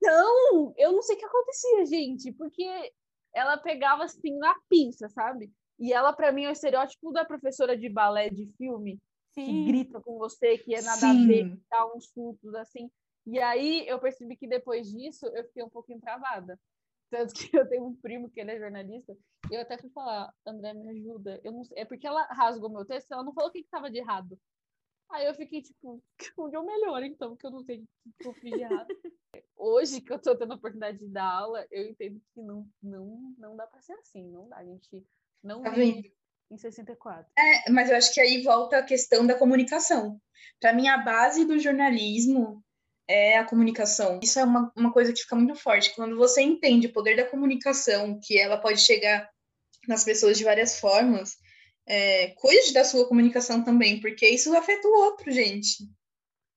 [0.00, 2.92] Não, eu não sei o que acontecia, gente, porque
[3.34, 5.50] ela pegava assim na pinça, sabe?
[5.76, 9.00] E ela, para mim, é o estereótipo da professora de balé de filme,
[9.32, 9.44] Sim.
[9.44, 11.24] que grita com você, que é nada Sim.
[11.24, 12.88] a ver, que dá uns surtos assim.
[13.26, 16.56] E aí eu percebi que depois disso eu fiquei um pouquinho travada.
[17.10, 19.16] Tanto que eu tenho um primo que ele é jornalista,
[19.54, 21.40] eu até fui falar, André, me ajuda.
[21.42, 23.98] Eu não é porque ela rasgou meu texto, ela não falou o que estava de
[23.98, 24.38] errado.
[25.10, 26.02] Aí eu fiquei tipo,
[26.38, 28.88] onde eu melhor, então, porque eu não sei o que eu fiz de errado.
[29.56, 33.34] Hoje que eu tô tendo a oportunidade de dar aula, eu entendo que não, não,
[33.38, 34.56] não dá para ser assim, não dá.
[34.56, 35.06] A gente
[35.42, 36.14] não tá vive
[36.50, 37.30] em 64.
[37.38, 40.20] É, mas eu acho que aí volta a questão da comunicação.
[40.60, 42.62] Para mim, a base do jornalismo
[43.08, 44.20] é a comunicação.
[44.22, 45.94] Isso é uma, uma coisa que fica muito forte.
[45.94, 49.28] Quando você entende o poder da comunicação, que ela pode chegar
[49.88, 51.36] nas pessoas de várias formas,
[51.86, 55.88] é, cuide da sua comunicação também, porque isso afeta o outro, gente.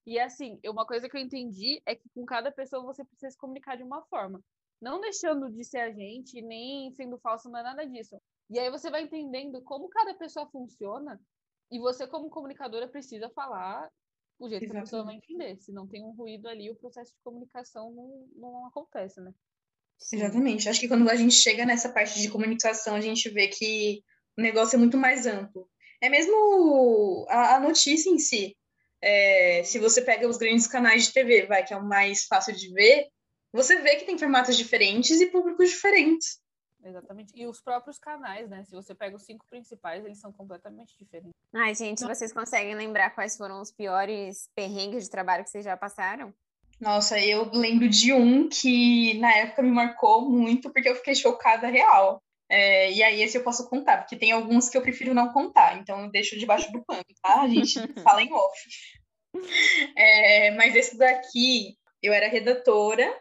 [0.06, 3.36] E assim, uma coisa que eu entendi é que com cada pessoa você precisa se
[3.36, 4.42] comunicar de uma forma.
[4.80, 8.16] Não deixando de ser a gente, nem sendo falso, não é nada disso.
[8.48, 11.20] E aí você vai entendendo como cada pessoa funciona
[11.70, 13.90] e você, como comunicadora, precisa falar
[14.38, 14.70] o jeito Exatamente.
[14.70, 15.60] que a pessoa vai entender.
[15.60, 19.34] Se não tem um ruído ali, o processo de comunicação não, não acontece, né?
[19.98, 20.16] Sim.
[20.16, 20.68] Exatamente.
[20.68, 24.02] Acho que quando a gente chega nessa parte de comunicação, a gente vê que
[24.38, 25.68] o negócio é muito mais amplo.
[26.00, 28.56] É mesmo a, a notícia em si.
[29.02, 32.54] É, se você pega os grandes canais de TV, vai, que é o mais fácil
[32.54, 33.08] de ver,
[33.52, 36.40] você vê que tem formatos diferentes e públicos diferentes.
[36.84, 37.32] Exatamente.
[37.34, 38.64] E os próprios canais, né?
[38.64, 41.34] Se você pega os cinco principais, eles são completamente diferentes.
[41.52, 42.08] Ai, gente, Não.
[42.08, 46.32] vocês conseguem lembrar quais foram os piores perrengues de trabalho que vocês já passaram?
[46.80, 51.66] Nossa, eu lembro de um que na época me marcou muito, porque eu fiquei chocada
[51.68, 52.22] real.
[52.50, 55.78] É, e aí esse eu posso contar, porque tem alguns que eu prefiro não contar,
[55.78, 57.42] então eu deixo debaixo do pano, tá?
[57.42, 58.58] A gente fala em off.
[59.94, 63.14] É, mas esse daqui, eu era redatora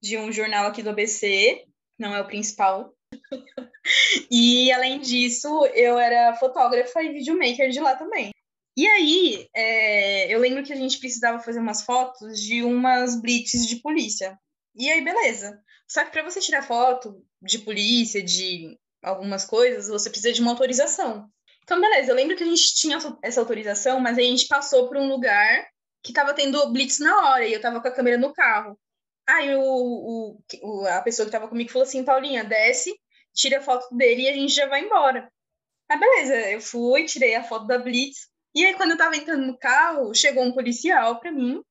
[0.00, 1.64] de um jornal aqui do ABC,
[1.98, 2.94] não é o principal,
[4.30, 8.30] e além disso, eu era fotógrafa e videomaker de lá também.
[8.78, 13.66] E aí, é, eu lembro que a gente precisava fazer umas fotos de umas blitz
[13.66, 14.38] de polícia.
[14.72, 15.60] E aí, beleza.
[15.88, 20.52] Só que para você tirar foto de polícia, de algumas coisas, você precisa de uma
[20.52, 21.28] autorização.
[21.64, 24.96] Então, beleza, eu lembro que a gente tinha essa autorização, mas a gente passou por
[24.96, 25.66] um lugar
[26.00, 28.78] que tava tendo blitz na hora e eu tava com a câmera no carro.
[29.26, 32.94] Aí o, o, a pessoa que tava comigo falou assim, Paulinha, desce,
[33.34, 35.28] tira a foto dele e a gente já vai embora.
[35.90, 38.28] Aí beleza, eu fui, tirei a foto da Blitz.
[38.54, 41.62] E aí, quando eu tava entrando no carro, chegou um policial pra mim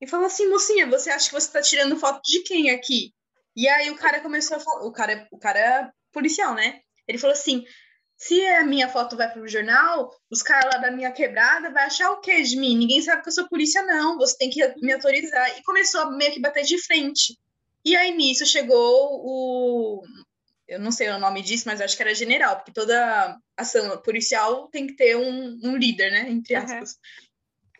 [0.00, 3.12] e falou assim, mocinha, você acha que você tá tirando foto de quem aqui?
[3.54, 6.80] E aí o cara começou a falar, o cara, o cara é policial, né?
[7.08, 7.64] Ele falou assim,
[8.16, 12.10] se a minha foto vai pro jornal, os caras lá da minha quebrada vai achar
[12.12, 12.76] o quê de mim?
[12.76, 14.16] Ninguém sabe que eu sou polícia, não.
[14.16, 15.58] Você tem que me autorizar.
[15.58, 17.38] E começou a meio que bater de frente.
[17.84, 20.02] E aí nisso chegou o.
[20.68, 24.68] Eu não sei o nome disso, mas acho que era general, porque toda ação policial
[24.68, 26.28] tem que ter um, um líder, né?
[26.28, 26.90] Entre aspas.
[26.90, 26.96] Uhum.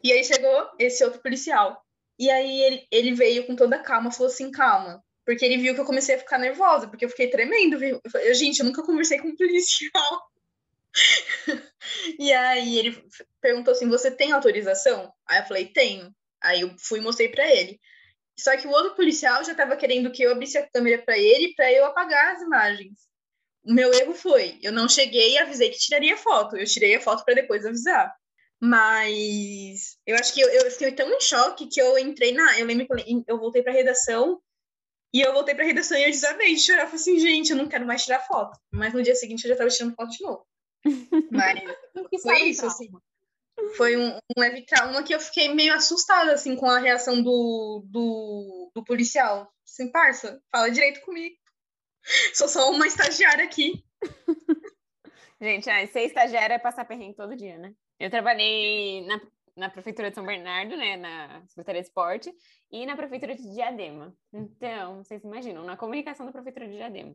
[0.05, 1.83] E aí chegou esse outro policial.
[2.19, 5.81] E aí ele, ele veio com toda calma, falou assim: calma, porque ele viu que
[5.81, 7.83] eu comecei a ficar nervosa, porque eu fiquei tremendo.
[7.83, 10.23] Eu falei, gente, eu nunca conversei com um policial.
[12.19, 13.05] e aí ele
[13.41, 15.13] perguntou assim: Você tem autorização?
[15.27, 16.15] Aí eu falei: Tenho.
[16.43, 17.81] Aí eu fui e mostrei para ele.
[18.39, 21.55] Só que o outro policial já estava querendo que eu abrisse a câmera para ele
[21.55, 23.07] para eu apagar as imagens.
[23.65, 26.57] O meu erro foi: eu não cheguei e avisei que tiraria foto.
[26.57, 28.15] Eu tirei a foto para depois avisar.
[28.61, 32.59] Mas eu acho que eu, eu, fiquei tão em choque que eu entrei na.
[32.59, 34.41] Eu lembro que eu voltei para redação
[35.13, 36.83] e eu voltei pra redação e eu desabei de chorar.
[36.83, 38.59] Eu falei assim, gente, eu não quero mais tirar foto.
[38.71, 40.47] Mas no dia seguinte eu já tava tirando foto de novo.
[41.31, 42.91] Mas foi isso, assim.
[43.77, 47.85] Foi um, um leve trauma que eu fiquei meio assustada, assim, com a reação do,
[47.87, 49.51] do, do policial.
[49.65, 51.37] Assim, parça, fala direito comigo.
[52.35, 53.85] Sou só uma estagiária aqui.
[55.41, 57.75] Gente, ah, ser estagiária é passar perrengue todo dia, né?
[57.99, 59.21] Eu trabalhei na,
[59.57, 62.33] na Prefeitura de São Bernardo, né, na Secretaria de Esporte,
[62.71, 64.15] e na Prefeitura de Diadema.
[64.33, 67.15] Então, vocês imaginam, na comunicação da Prefeitura de Diadema.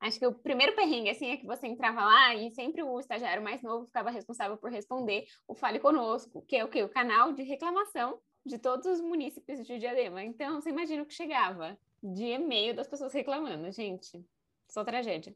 [0.00, 3.42] Acho que o primeiro perrengue, assim, é que você entrava lá e sempre o estagiário
[3.42, 6.82] mais novo ficava responsável por responder o Fale Conosco, que é o quê?
[6.82, 10.22] O canal de reclamação de todos os munícipes de Diadema.
[10.22, 13.70] Então, você imagina o que chegava de e-mail das pessoas reclamando.
[13.72, 14.24] Gente,
[14.68, 15.34] só tragédia.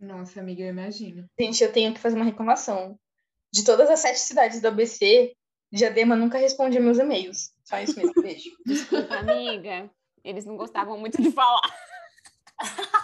[0.00, 1.28] Nossa, amiga, eu imagino.
[1.38, 2.98] Gente, eu tenho que fazer uma reclamação
[3.52, 5.32] de todas as sete cidades do ABC,
[5.72, 7.52] Diadema nunca respondia meus e-mails.
[7.64, 8.50] Só isso mesmo, beijo.
[8.66, 9.90] Desculpa, amiga.
[10.22, 11.60] Eles não gostavam muito de falar.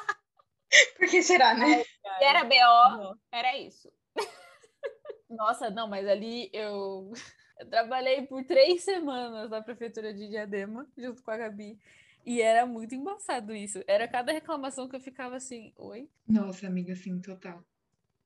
[0.97, 1.83] Por que será, né?
[1.85, 3.93] Se era BO, era isso.
[5.29, 7.13] Nossa, não, mas ali eu,
[7.59, 11.79] eu trabalhei por três semanas na prefeitura de Diadema, junto com a Gabi.
[12.25, 13.83] E era muito embaçado isso.
[13.87, 16.09] Era cada reclamação que eu ficava assim, oi?
[16.29, 17.65] Nossa, amiga, sim, total.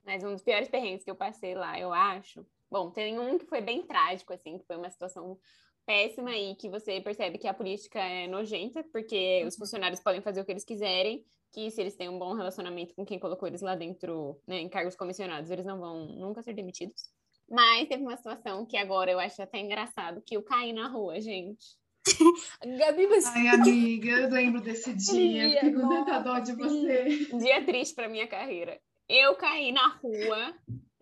[0.04, 2.44] Mas um dos piores perrengues que eu passei lá, eu acho.
[2.70, 5.38] Bom, tem um que foi bem trágico, assim, que foi uma situação
[5.86, 10.40] péssima e que você percebe que a política é nojenta, porque os funcionários podem fazer
[10.40, 13.62] o que eles quiserem, que se eles têm um bom relacionamento com quem colocou eles
[13.62, 17.10] lá dentro, né, em cargos comissionados, eles não vão nunca ser demitidos.
[17.48, 21.20] Mas teve uma situação que agora eu acho até engraçado, que eu caí na rua,
[21.20, 21.76] gente.
[22.78, 23.28] Gabi, você...
[23.28, 25.48] Ai, amiga, eu lembro desse dia.
[25.48, 27.26] Dia, Fiquei com tanta dó de você.
[27.38, 28.80] Dia triste pra minha carreira.
[29.08, 30.54] Eu caí na rua,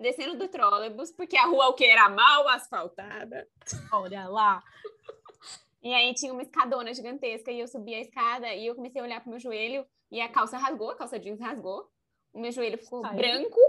[0.02, 3.48] descendo do trólebus, porque a rua o que era mal asfaltada.
[3.92, 4.62] Olha lá.
[5.82, 9.04] E aí tinha uma escadona gigantesca e eu subi a escada e eu comecei a
[9.04, 11.88] olhar pro meu joelho e a calça rasgou, a calça jeans rasgou.
[12.32, 13.16] O meu joelho ficou Ai.
[13.16, 13.60] branco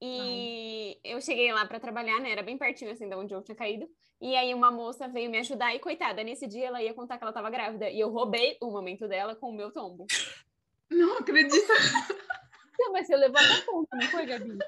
[0.00, 2.30] e eu cheguei lá para trabalhar, né?
[2.30, 3.88] Era bem pertinho assim de onde eu tinha caído.
[4.20, 7.24] E aí uma moça veio me ajudar e coitada, nesse dia ela ia contar que
[7.24, 10.06] ela tava grávida e eu roubei o momento dela com o meu tombo.
[10.90, 11.72] Não acredito.
[12.78, 14.58] Não, mas você levou a conta, não foi, Gabi?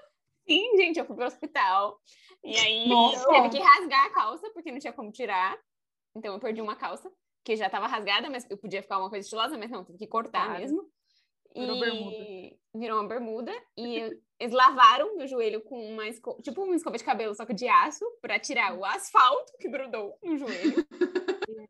[0.49, 2.01] Sim, gente, eu fui pro hospital.
[2.45, 3.27] E aí Nossa.
[3.27, 5.59] teve que rasgar a calça porque não tinha como tirar.
[6.17, 7.11] Então eu perdi uma calça
[7.45, 10.07] que já tava rasgada, mas eu podia ficar uma coisa estilosa, mas não, tive que
[10.07, 10.61] cortar Claro.
[10.61, 10.91] mesmo.
[11.57, 12.57] Virou e bermuda.
[12.75, 17.05] virou uma bermuda e eles lavaram meu joelho com uma escova, tipo uma escova de
[17.05, 20.87] cabelo, só que de aço, pra tirar o asfalto que grudou no joelho.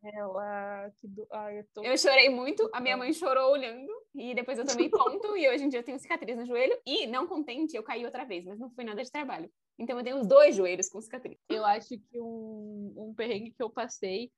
[0.02, 0.90] Ela.
[0.96, 1.26] Que do...
[1.30, 1.82] Ai, eu tô.
[1.82, 5.64] Eu chorei muito, a minha mãe chorou olhando, e depois eu tomei ponto, e hoje
[5.64, 8.58] em dia eu tenho cicatriz no joelho, e não contente, eu caí outra vez, mas
[8.58, 9.50] não foi nada de trabalho.
[9.78, 11.38] Então eu tenho os dois joelhos com cicatriz.
[11.48, 14.32] Eu acho que um, um perrengue que eu passei.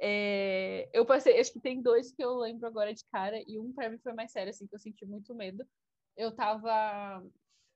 [0.00, 3.72] É, Eu passei, acho que tem dois que eu lembro agora de cara, e um
[3.72, 5.64] pra mim foi mais sério, assim, que eu senti muito medo.
[6.16, 7.24] Eu tava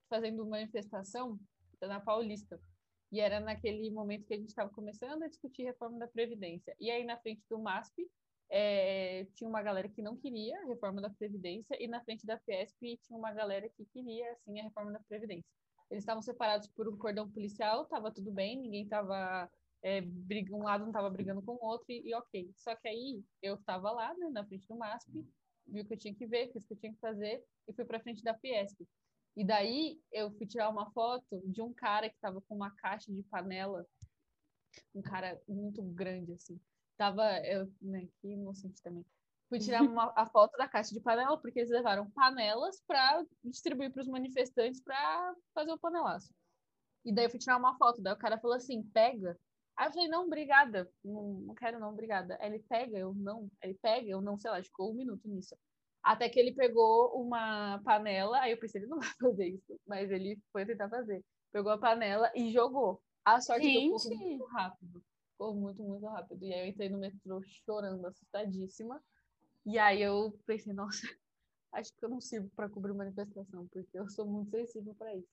[0.09, 1.39] fazendo manifestação
[1.81, 2.61] na Paulista.
[3.13, 6.75] E era naquele momento que a gente estava começando a discutir reforma da Previdência.
[6.81, 8.11] E aí, na frente do MASP,
[8.51, 12.39] é, tinha uma galera que não queria a reforma da Previdência, e na frente da
[12.41, 15.49] Fiesp tinha uma galera que queria, assim, a reforma da Previdência.
[15.91, 19.51] Eles estavam separados por um cordão policial, tava tudo bem, ninguém tava.
[19.85, 20.01] É,
[20.51, 22.51] um lado não tava brigando com o outro, e, e ok.
[22.57, 25.13] Só que aí eu tava lá, né, na frente do MASP,
[25.67, 27.73] vi o que eu tinha que ver, fiz o que eu tinha que fazer, e
[27.75, 28.81] fui pra frente da Fiesp.
[29.37, 33.13] E daí eu fui tirar uma foto de um cara que tava com uma caixa
[33.13, 33.87] de panela,
[34.95, 36.59] um cara muito grande, assim.
[36.97, 39.05] Tava, eu, né, que inocente também.
[39.49, 43.93] Fui tirar uma, a foto da caixa de panela, porque eles levaram panelas para distribuir
[43.93, 46.33] para os manifestantes para fazer o panelaço.
[47.05, 49.39] E daí eu fui tirar uma foto, daí o cara falou assim, pega.
[49.77, 52.39] Aí eu falei, não, obrigada, não, não quero não, obrigada.
[52.41, 55.57] Aí ele pega, eu não, ele pega, eu não, sei lá, ficou um minuto nisso.
[56.03, 60.11] Até que ele pegou uma panela, aí eu pensei, ele não vai fazer isso, mas
[60.11, 61.25] ele foi tentar fazer.
[61.51, 63.01] Pegou a panela e jogou.
[63.25, 64.19] A sorte que eu corro Gente.
[64.19, 65.05] muito rápido.
[65.39, 66.45] Corro muito, muito rápido.
[66.45, 69.03] E aí eu entrei no metrô chorando, assustadíssima.
[69.65, 71.01] E aí eu pensei, nossa,
[71.73, 75.33] acho que eu não sirvo para cobrir manifestação, porque eu sou muito sensível para isso.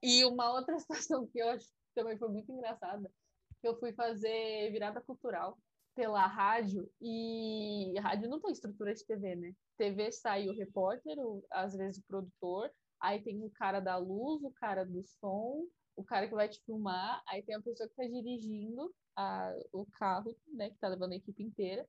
[0.00, 3.23] E uma outra situação que eu acho que também foi muito engraçada, que
[3.68, 5.58] eu fui fazer virada cultural
[5.94, 9.52] pela rádio, e rádio não tem estrutura de TV, né?
[9.76, 14.42] TV sai o repórter, o- às vezes o produtor, aí tem o cara da luz,
[14.42, 17.94] o cara do som, o cara que vai te filmar, aí tem a pessoa que
[17.94, 21.86] tá dirigindo a, o carro, né, que tá levando a equipe inteira.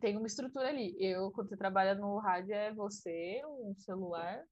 [0.00, 0.96] Tem uma estrutura ali.
[0.98, 4.42] Eu, quando você trabalha no rádio, é você, um celular,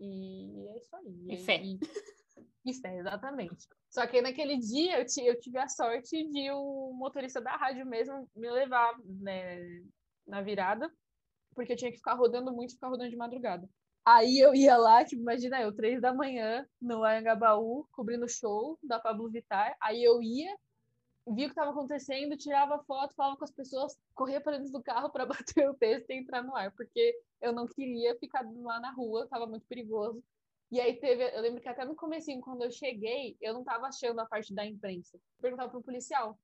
[0.00, 1.26] e é isso aí.
[1.28, 1.62] E fé.
[1.62, 1.78] E,
[2.64, 3.68] e fé, exatamente.
[3.90, 8.28] Só que naquele dia eu, eu tive a sorte de o motorista da rádio mesmo
[8.34, 9.58] me levar né,
[10.26, 10.90] na virada,
[11.54, 13.68] porque eu tinha que ficar rodando muito ficar rodando de madrugada.
[14.06, 18.78] Aí eu ia lá, tipo, imagina eu, três da manhã, no Anhangabaú, cobrindo o show
[18.82, 19.74] da Pablo Vittar.
[19.80, 20.54] Aí eu ia,
[21.26, 24.82] via o que estava acontecendo, tirava foto, falava com as pessoas, corria para dentro do
[24.82, 25.24] carro para
[25.56, 29.24] bater o texto e entrar no ar, porque eu não queria ficar lá na rua,
[29.24, 30.22] estava muito perigoso.
[30.70, 33.86] E aí teve, eu lembro que até no comecinho, quando eu cheguei, eu não estava
[33.86, 35.18] achando a parte da imprensa.
[35.40, 36.38] Perguntava para o policial.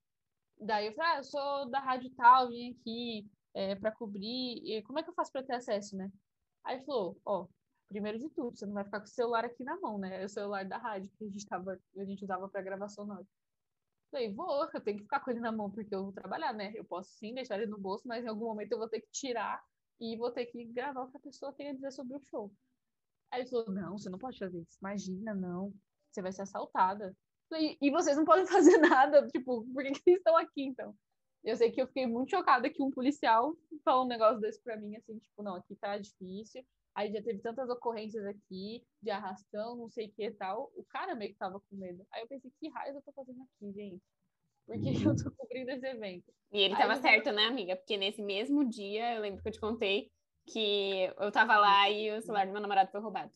[0.58, 4.82] Daí eu falei, ah, eu sou da rádio tal, vim aqui é, para cobrir, e
[4.82, 6.10] como é que eu faço para ter acesso, né?
[6.64, 7.46] Aí ele falou, ó,
[7.88, 10.22] primeiro de tudo, você não vai ficar com o celular aqui na mão, né?
[10.22, 13.26] É o celular da rádio que a gente, tava, a gente usava para gravação sonora.
[14.10, 16.72] Falei, vou, eu tenho que ficar com ele na mão porque eu vou trabalhar, né?
[16.74, 19.10] Eu posso sim deixar ele no bolso, mas em algum momento eu vou ter que
[19.10, 19.62] tirar
[20.00, 22.52] e vou ter que gravar o que a pessoa tem a dizer sobre o show.
[23.30, 24.78] Aí ele falou, não, você não pode fazer isso.
[24.80, 25.72] Imagina, não.
[26.10, 27.16] Você vai ser assaltada.
[27.48, 30.94] Falei, e vocês não podem fazer nada, tipo, por que, que vocês estão aqui, então?
[31.42, 34.76] Eu sei que eu fiquei muito chocada que um policial falou um negócio desse pra
[34.76, 36.64] mim, assim, tipo, não, aqui tá difícil,
[36.94, 40.72] Aí já teve tantas ocorrências aqui de arrastão, não sei o que e tal.
[40.74, 42.04] O cara meio que tava com medo.
[42.12, 44.02] Aí eu pensei, que raio eu tô fazendo aqui, gente?
[44.66, 46.32] Por que eu tô cobrindo esse evento?
[46.52, 47.76] E ele Aí tava eu- certo, né, amiga?
[47.76, 50.10] Porque nesse mesmo dia, eu lembro que eu te contei
[50.46, 53.32] que eu tava lá e o celular do meu namorado foi roubado.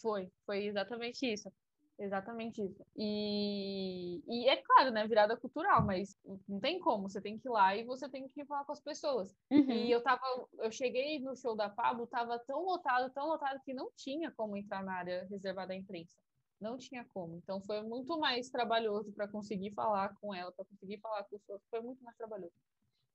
[0.00, 1.52] Foi, foi exatamente isso.
[2.00, 2.82] Exatamente isso.
[2.96, 5.06] E, e é claro, né?
[5.06, 6.18] Virada cultural, mas
[6.48, 7.10] não tem como.
[7.10, 9.36] Você tem que ir lá e você tem que falar com as pessoas.
[9.50, 9.70] Uhum.
[9.70, 10.22] E eu tava,
[10.60, 14.56] eu cheguei no show da Pablo, tava tão lotado, tão lotado que não tinha como
[14.56, 16.16] entrar na área reservada à imprensa.
[16.58, 17.36] Não tinha como.
[17.36, 21.48] Então foi muito mais trabalhoso para conseguir falar com ela, para conseguir falar com os
[21.50, 22.54] outros, foi muito mais trabalhoso.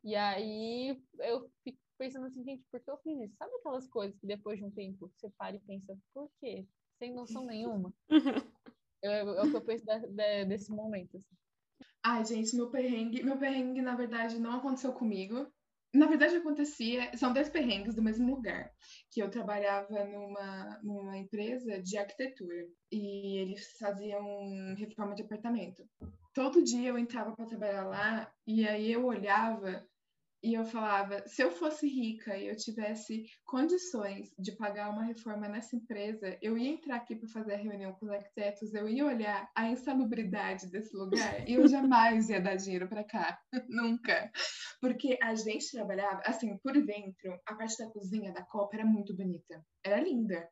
[0.03, 1.49] E aí eu
[1.98, 3.36] pensando assim, gente, por que eu fiz isso?
[3.38, 6.68] Sabe aquelas coisas que depois de um tempo você para e pensa, por quê?
[7.00, 7.93] Sem noção nenhuma.
[9.04, 11.18] É, é o que eu penso da- da- desse momento.
[11.18, 11.36] assim.
[12.04, 13.22] Ai, gente, meu perrengue.
[13.22, 15.48] Meu perrengue, na verdade, não aconteceu comigo.
[15.93, 17.16] Na verdade, acontecia.
[17.16, 18.72] São dois perrengues do mesmo lugar.
[19.12, 22.68] Que eu trabalhava numa, numa empresa de arquitetura.
[22.91, 25.88] E eles faziam reforma de apartamento.
[26.34, 28.34] Todo dia eu entrava para trabalhar lá.
[28.48, 29.88] E aí eu olhava
[30.46, 35.48] e eu falava: se eu fosse rica e eu tivesse condições de pagar uma reforma
[35.48, 39.08] nessa empresa, eu ia entrar aqui para fazer a reunião com os arquitetos, eu ia
[39.08, 43.39] olhar a insalubridade desse lugar e eu jamais ia dar dinheiro para cá.
[43.68, 44.32] Nunca.
[44.80, 49.16] Porque a gente trabalhava, assim, por dentro, a parte da cozinha da Copa era muito
[49.16, 49.66] bonita.
[49.84, 50.48] Era linda.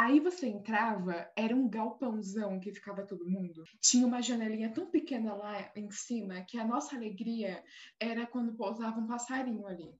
[0.00, 3.64] Aí você entrava, era um galpãozão que ficava todo mundo.
[3.80, 7.64] Tinha uma janelinha tão pequena lá em cima que a nossa alegria
[7.98, 9.92] era quando pousava um passarinho ali.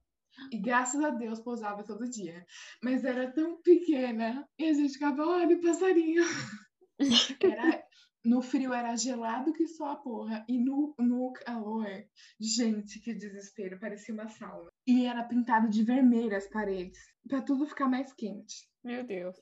[0.53, 2.47] E graças a Deus pousava todo dia.
[2.81, 6.23] Mas era tão pequena e a gente ficava, olha o passarinho.
[7.43, 7.85] Era,
[8.25, 10.45] no frio era gelado que só a porra.
[10.49, 11.89] E no, no calor,
[12.41, 14.71] gente, que desespero, parecia uma sauna.
[14.87, 18.69] E era pintado de vermelho as paredes, pra tudo ficar mais quente.
[18.85, 19.37] Meu Deus.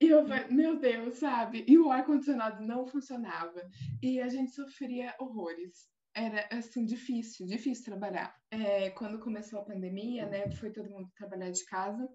[0.00, 1.62] E eu falei, meu Deus, sabe?
[1.68, 3.60] E o ar-condicionado não funcionava.
[4.02, 5.90] E a gente sofria horrores.
[6.14, 8.34] Era, assim, difícil, difícil trabalhar.
[8.50, 12.08] É, quando começou a pandemia, né, foi todo mundo trabalhar de casa.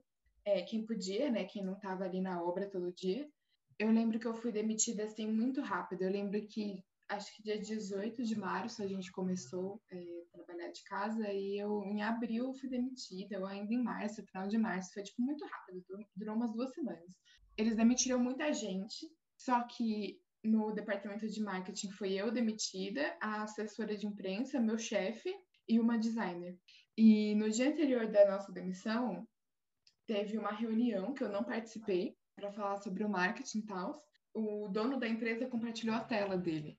[0.43, 3.29] É, quem podia, né, quem não estava ali na obra todo dia.
[3.77, 6.01] Eu lembro que eu fui demitida, assim, muito rápido.
[6.01, 9.97] Eu lembro que, acho que dia 18 de março a gente começou é,
[10.33, 13.35] a trabalhar de casa e eu, em abril, fui demitida.
[13.35, 14.91] Eu ainda em março, final de março.
[14.91, 15.83] Foi, tipo, muito rápido.
[16.15, 17.13] Durou umas duas semanas
[17.57, 23.97] eles demitiram muita gente, só que no departamento de marketing foi eu demitida, a assessora
[23.97, 25.33] de imprensa, meu chefe
[25.67, 26.57] e uma designer.
[26.97, 29.27] E no dia anterior da nossa demissão,
[30.05, 34.03] teve uma reunião que eu não participei para falar sobre o marketing e tal.
[34.33, 36.77] O dono da empresa compartilhou a tela dele.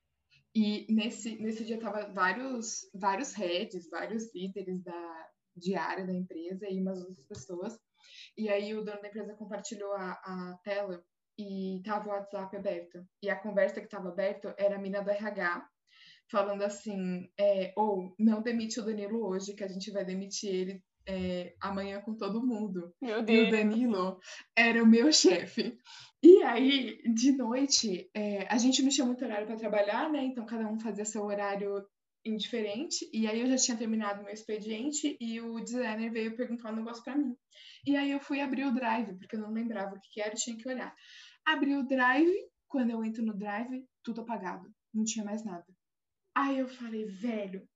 [0.55, 6.79] E nesse, nesse dia tava vários vários heads, vários líderes da diária da empresa e
[6.79, 7.77] umas outras pessoas.
[8.37, 11.03] E aí o dono da empresa compartilhou a, a tela
[11.37, 13.05] e tava o WhatsApp aberto.
[13.21, 15.67] E a conversa que tava aberta era a mina do RH
[16.29, 20.83] falando assim, é, ou não demite o Danilo hoje, que a gente vai demitir ele
[21.07, 22.93] é, amanhã com todo mundo.
[23.01, 23.51] Meu E o Deus.
[23.51, 24.19] Danilo
[24.55, 25.77] era o meu chefe.
[26.21, 30.23] E aí, de noite, é, a gente não tinha muito horário para trabalhar, né?
[30.25, 31.85] Então cada um fazia seu horário
[32.27, 33.09] indiferente.
[33.13, 37.03] E aí eu já tinha terminado meu expediente e o designer veio perguntar um negócio
[37.03, 37.35] para mim.
[37.85, 40.37] E aí eu fui abrir o drive, porque eu não lembrava o que era, eu
[40.37, 40.93] tinha que olhar.
[41.45, 42.31] Abri o drive,
[42.67, 45.65] quando eu entro no drive, tudo apagado, não tinha mais nada.
[46.35, 47.67] Aí eu falei, velho,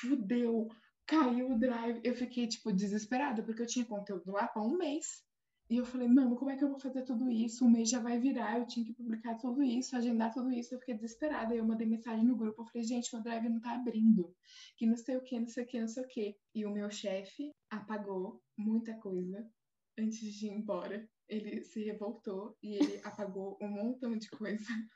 [0.00, 0.68] fudeu,
[1.06, 2.00] caiu o drive.
[2.04, 5.22] Eu fiquei, tipo, desesperada, porque eu tinha conteúdo lá pra um mês.
[5.70, 7.64] E eu falei, mano, como é que eu vou fazer tudo isso?
[7.64, 10.74] O mês já vai virar, eu tinha que publicar tudo isso, agendar tudo isso.
[10.74, 11.52] Eu fiquei desesperada.
[11.52, 14.34] Aí eu mandei mensagem no grupo, eu falei, gente, meu drive não tá abrindo.
[14.76, 16.36] Que não sei o que, não sei o que, não sei o que.
[16.54, 19.48] E o meu chefe apagou muita coisa
[19.98, 21.08] antes de ir embora.
[21.28, 24.64] Ele se revoltou e ele apagou um montão de coisa.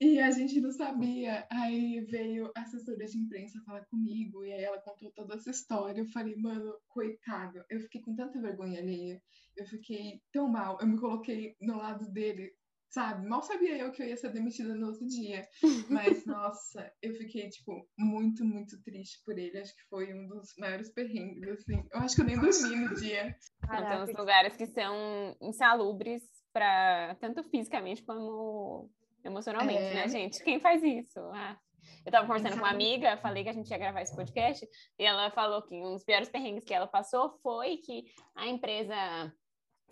[0.00, 1.46] E a gente não sabia.
[1.50, 6.00] Aí veio a assessora de imprensa falar comigo, e aí ela contou toda essa história.
[6.00, 7.64] Eu falei, mano, coitado.
[7.68, 9.20] Eu fiquei com tanta vergonha alheia.
[9.56, 10.78] Eu fiquei tão mal.
[10.80, 12.52] Eu me coloquei no lado dele,
[12.94, 13.26] sabe?
[13.26, 15.46] Mal sabia eu que eu ia ser demitida no outro dia.
[15.90, 19.58] Mas, nossa, eu fiquei, tipo, muito, muito triste por ele.
[19.58, 21.84] Acho que foi um dos maiores perrengues, assim.
[21.92, 23.36] Eu acho que eu nem dormi no dia.
[23.58, 26.22] Então, tem Caraca, uns lugares que são insalubres
[26.52, 28.88] para tanto fisicamente como
[29.24, 29.94] emocionalmente, É.
[29.94, 30.42] né, gente?
[30.44, 31.18] Quem faz isso?
[31.18, 31.58] Ah.
[32.06, 34.66] Eu tava conversando com uma amiga, falei que a gente ia gravar esse podcast,
[34.98, 38.04] e ela falou que um dos piores perrengues que ela passou foi que
[38.36, 38.94] a empresa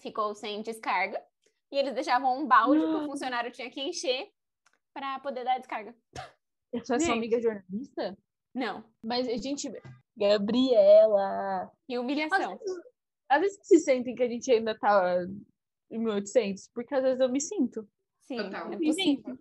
[0.00, 1.20] ficou sem descarga
[1.72, 3.06] e eles deixavam um balde que o Não.
[3.06, 4.30] funcionário tinha que encher
[4.94, 5.96] para poder dar descarga.
[6.72, 8.16] Essa é sua amiga jornalista?
[8.54, 8.84] Não.
[9.02, 9.72] Mas, gente,
[10.16, 11.70] Gabriela.
[11.88, 12.58] E Às humilhação.
[12.58, 12.76] vezes,
[13.28, 15.16] às vezes se sentem que a gente ainda tá
[15.90, 17.88] em 1800, porque às vezes eu me sinto.
[18.20, 18.72] Sim, Total.
[18.72, 19.34] é possível.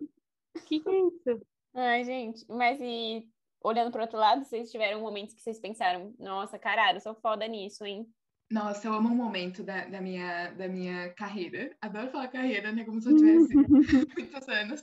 [0.56, 1.46] o que, que é isso?
[1.74, 3.26] Ai, gente, mas e
[3.62, 7.46] olhando pro outro lado, vocês tiveram momentos que vocês pensaram, nossa, caralho, eu sou foda
[7.46, 8.06] nisso, hein?
[8.52, 11.74] Nossa, eu amo um momento da, da, minha, da minha carreira.
[11.80, 12.84] Adoro falar carreira, né?
[12.84, 13.54] Como se eu tivesse
[14.14, 14.82] muitos anos.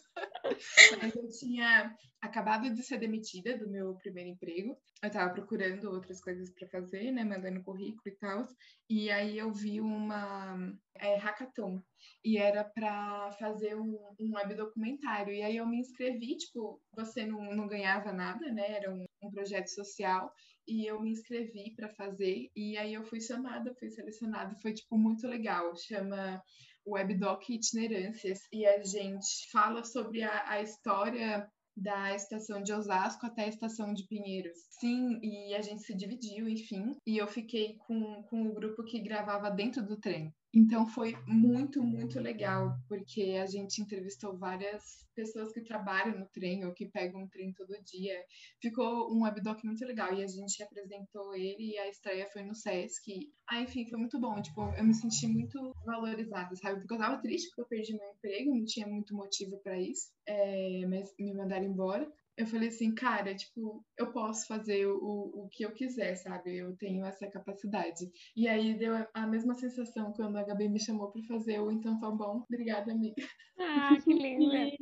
[1.00, 4.76] Mas eu tinha acabado de ser demitida do meu primeiro emprego.
[5.04, 7.24] Eu tava procurando outras coisas para fazer, né?
[7.24, 8.48] Mandando currículo e tal.
[8.90, 10.58] E aí eu vi uma
[10.98, 11.80] é, hackathon.
[12.26, 15.32] E era para fazer um, um web documentário.
[15.32, 18.78] E aí eu me inscrevi, tipo, você não, não ganhava nada, né?
[18.78, 20.32] Era um, um projeto social
[20.68, 24.98] e eu me inscrevi para fazer e aí eu fui chamada, fui selecionada, foi tipo
[24.98, 25.76] muito legal.
[25.76, 26.42] Chama
[26.88, 33.46] Webdoc Itinerâncias e a gente fala sobre a, a história da estação de Osasco até
[33.46, 34.58] a estação de Pinheiros.
[34.80, 39.00] Sim, e a gente se dividiu, enfim, e eu fiquei com, com o grupo que
[39.00, 40.34] gravava dentro do trem.
[40.54, 46.66] Então foi muito, muito legal, porque a gente entrevistou várias pessoas que trabalham no trem
[46.66, 48.16] ou que pegam o trem todo dia.
[48.60, 52.56] Ficou um webdoc muito legal e a gente apresentou ele e a estreia foi no
[52.56, 53.30] Sesc.
[53.48, 54.42] Ah, enfim, foi muito bom.
[54.42, 56.80] Tipo, eu me senti muito valorizada, sabe?
[56.80, 60.12] Porque eu tava triste porque eu perdi meu emprego, não tinha muito motivo para isso,
[60.26, 65.50] é, mas me mandaram embora eu falei assim, cara, tipo, eu posso fazer o, o
[65.52, 66.56] que eu quiser, sabe?
[66.58, 68.10] Eu tenho essa capacidade.
[68.36, 72.00] E aí deu a mesma sensação quando a Gabi me chamou para fazer o Então
[72.00, 72.46] Tá Bom.
[72.50, 73.22] Obrigada, amiga.
[73.60, 74.58] Ah, que linda.
[74.58, 74.78] Ai,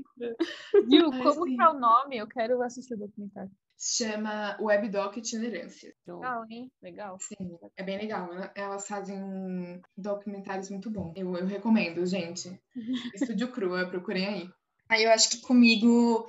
[1.23, 1.55] como sim.
[1.55, 2.17] que é o nome?
[2.17, 3.51] Eu quero assistir o documentário.
[3.79, 5.93] Chama Webdoc Itinerância.
[6.07, 6.71] Legal, hein?
[6.81, 7.17] Legal.
[7.19, 8.31] Sim, é bem legal.
[8.33, 11.13] Ela- Elas fazem documentários muito bons.
[11.15, 12.59] Eu, eu recomendo, gente.
[13.15, 14.49] Estúdio Crua, procurem aí.
[14.89, 16.25] Aí eu acho que comigo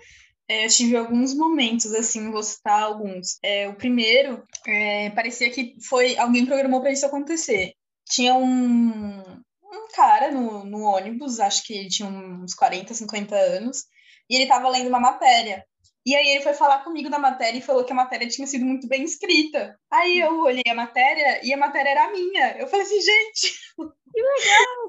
[0.49, 3.38] é, eu tive alguns momentos, assim, vou citar alguns.
[3.42, 7.74] É, o primeiro, é, parecia que foi alguém programou para isso acontecer.
[8.09, 13.84] Tinha um, um cara no, no ônibus, acho que ele tinha uns 40, 50 anos,
[14.30, 15.64] e ele estava lendo uma matéria.
[16.09, 18.64] E aí ele foi falar comigo da matéria e falou que a matéria tinha sido
[18.64, 19.78] muito bem escrita.
[19.92, 22.56] Aí eu olhei a matéria e a matéria era minha.
[22.56, 23.59] Eu falei assim, gente,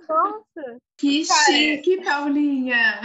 [0.08, 0.78] Nossa!
[0.98, 3.02] Que Cara, chique, Paulinha!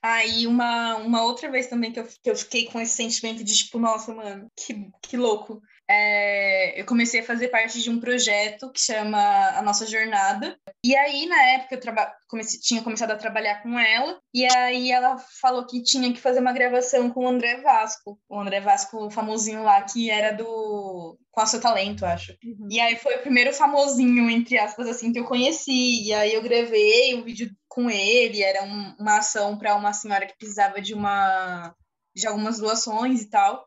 [0.00, 3.52] Aí uma, uma outra vez também que eu, que eu fiquei com esse sentimento de
[3.52, 5.60] tipo, nossa, mano, que, que louco.
[5.88, 9.18] É, eu comecei a fazer parte de um projeto que chama
[9.56, 10.58] A Nossa Jornada.
[10.84, 11.80] E aí, na época, eu
[12.28, 14.18] comecei, tinha começado a trabalhar com ela.
[14.34, 18.18] E aí ela falou que tinha que fazer uma gravação com o André Vasco.
[18.28, 21.18] O André Vasco, o famosinho lá, que era do...
[21.30, 22.32] Com a seu talento, acho.
[22.42, 22.68] Uhum.
[22.70, 26.06] E aí foi o primeiro famosinho, entre aspas, assim, que eu conheci.
[26.06, 30.26] E aí eu gravei um vídeo com ele, era um- uma ação para uma senhora
[30.26, 31.74] que precisava de uma
[32.16, 33.66] de algumas doações e tal.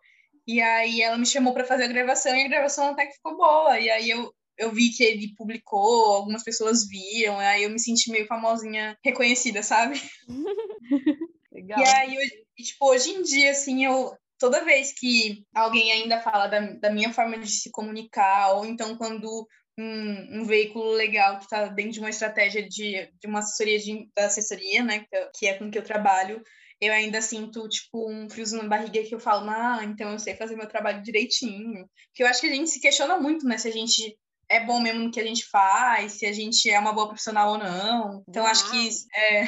[0.49, 3.37] E aí ela me chamou para fazer a gravação e a gravação até que ficou
[3.37, 3.79] boa.
[3.79, 7.79] E aí eu, eu vi que ele publicou, algumas pessoas viram, e aí eu me
[7.79, 10.01] senti meio famosinha, reconhecida, sabe?
[11.53, 11.79] Legal.
[11.79, 14.11] E aí, hoje, tipo, hoje em dia, assim, eu.
[14.39, 18.97] Toda vez que alguém ainda fala da, da minha forma de se comunicar, ou então
[18.97, 19.47] quando
[19.77, 24.09] um, um veículo legal que está dentro de uma estratégia de, de uma assessoria de,
[24.15, 26.41] da assessoria, né, que, que é com que eu trabalho,
[26.81, 30.35] eu ainda sinto, tipo, um friozinho na barriga que eu falo, ah, então eu sei
[30.35, 31.89] fazer meu trabalho direitinho.
[32.07, 34.17] Porque eu acho que a gente se questiona muito, né, se a gente
[34.49, 37.51] é bom mesmo no que a gente faz, se a gente é uma boa profissional
[37.51, 38.23] ou não.
[38.27, 39.47] Então, acho que é,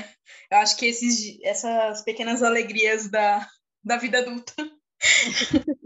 [0.51, 3.47] eu acho que esses, essas pequenas alegrias da,
[3.83, 4.53] da vida adulta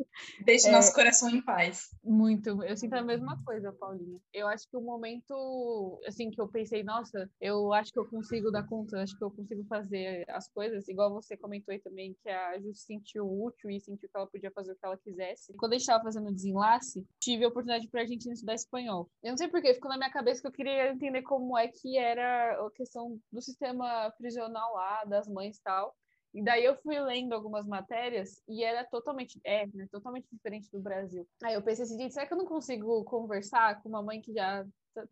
[0.46, 0.74] deixam É.
[0.74, 1.90] nosso coração em paz.
[2.04, 2.64] Muito.
[2.64, 4.20] Eu sinto a mesma coisa, Paulinha.
[4.34, 8.52] Eu acho que o momento, assim, que eu pensei, nossa, eu acho que eu consigo
[8.52, 12.30] dar conta, acho que eu consigo fazer as coisas, igual você comentou aí também, que
[12.30, 15.54] a Ju se sentiu útil e sentiu que ela podia fazer o que ela quisesse.
[15.58, 19.10] Quando a gente estava fazendo o desenlace, tive a oportunidade para a gente estudar espanhol.
[19.24, 21.98] Eu não sei porquê, ficou na minha cabeça que eu queria entender como é que
[21.98, 25.96] era a questão do sistema prisional lá, das mães e tal.
[26.36, 30.82] E daí eu fui lendo algumas matérias e era totalmente, é, né, totalmente diferente do
[30.82, 31.26] Brasil.
[31.42, 34.34] Aí eu pensei assim, gente, será que eu não consigo conversar com uma mãe que
[34.34, 34.66] já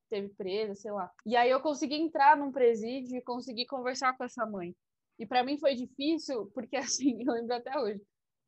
[0.10, 1.10] teve presa, sei lá.
[1.26, 4.76] E aí eu consegui entrar num presídio e consegui conversar com essa mãe.
[5.18, 6.76] E para mim foi difícil, porque
[7.08, 8.02] assim, eu lembro até hoje,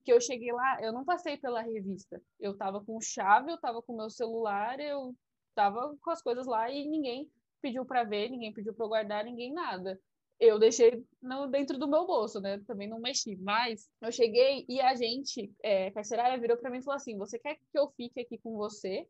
[0.04, 2.22] que eu cheguei lá, eu não passei pela revista.
[2.38, 5.16] Eu tava com chave, eu tava com meu celular, eu
[5.56, 9.54] tava com as coisas lá e ninguém pediu para ver, ninguém pediu para guardar, ninguém
[9.54, 9.98] nada
[10.40, 12.60] eu deixei no, dentro do meu bolso, né?
[12.68, 13.36] Também não mexi.
[13.38, 17.40] Mas eu cheguei e a gente, é, carcerária, virou pra mim e falou assim: você
[17.40, 19.08] quer que eu fique aqui com você?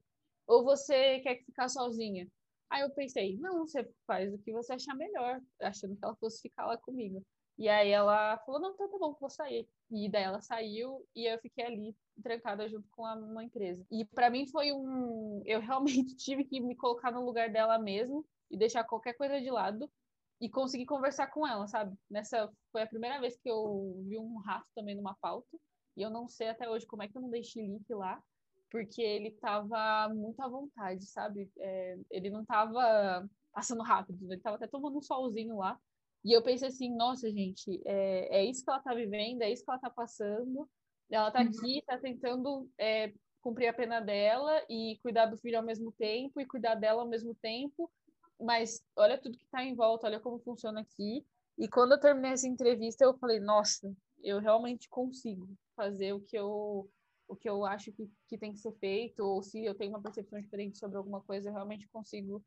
[0.47, 2.27] Ou você quer ficar sozinha?
[2.69, 6.41] Aí eu pensei: não, você faz o que você achar melhor, achando que ela fosse
[6.41, 7.23] ficar lá comigo.
[7.57, 9.67] E aí ela falou: não, então tá bom, vou sair.
[9.91, 13.85] E daí ela saiu e eu fiquei ali trancada junto com a mãe presa.
[13.91, 15.41] E para mim foi um.
[15.45, 19.49] Eu realmente tive que me colocar no lugar dela mesmo e deixar qualquer coisa de
[19.49, 19.89] lado
[20.39, 21.95] e consegui conversar com ela, sabe?
[22.09, 25.57] Nessa foi a primeira vez que eu vi um rato também numa pauta.
[25.95, 28.21] E eu não sei até hoje como é que eu não dei chilique lá,
[28.69, 31.49] porque ele tava muito à vontade, sabe?
[31.57, 35.79] É, ele não tava passando rápido, ele tava até tomando um solzinho lá.
[36.23, 39.63] E eu pensei assim, nossa, gente, é, é isso que ela tá vivendo, é isso
[39.63, 40.67] que ela tá passando.
[41.09, 41.47] Ela tá uhum.
[41.47, 46.41] aqui, tá tentando é, cumprir a pena dela e cuidar do filho ao mesmo tempo
[46.41, 47.89] e cuidar dela ao mesmo tempo.
[48.39, 51.25] Mas olha tudo que tá em volta, olha como funciona aqui.
[51.57, 56.37] E quando eu terminei essa entrevista, eu falei, nossa, eu realmente consigo fazer o que
[56.37, 56.89] eu
[57.27, 60.01] o que eu acho que, que tem que ser feito, ou se eu tenho uma
[60.01, 62.39] percepção diferente sobre alguma coisa, eu realmente consigo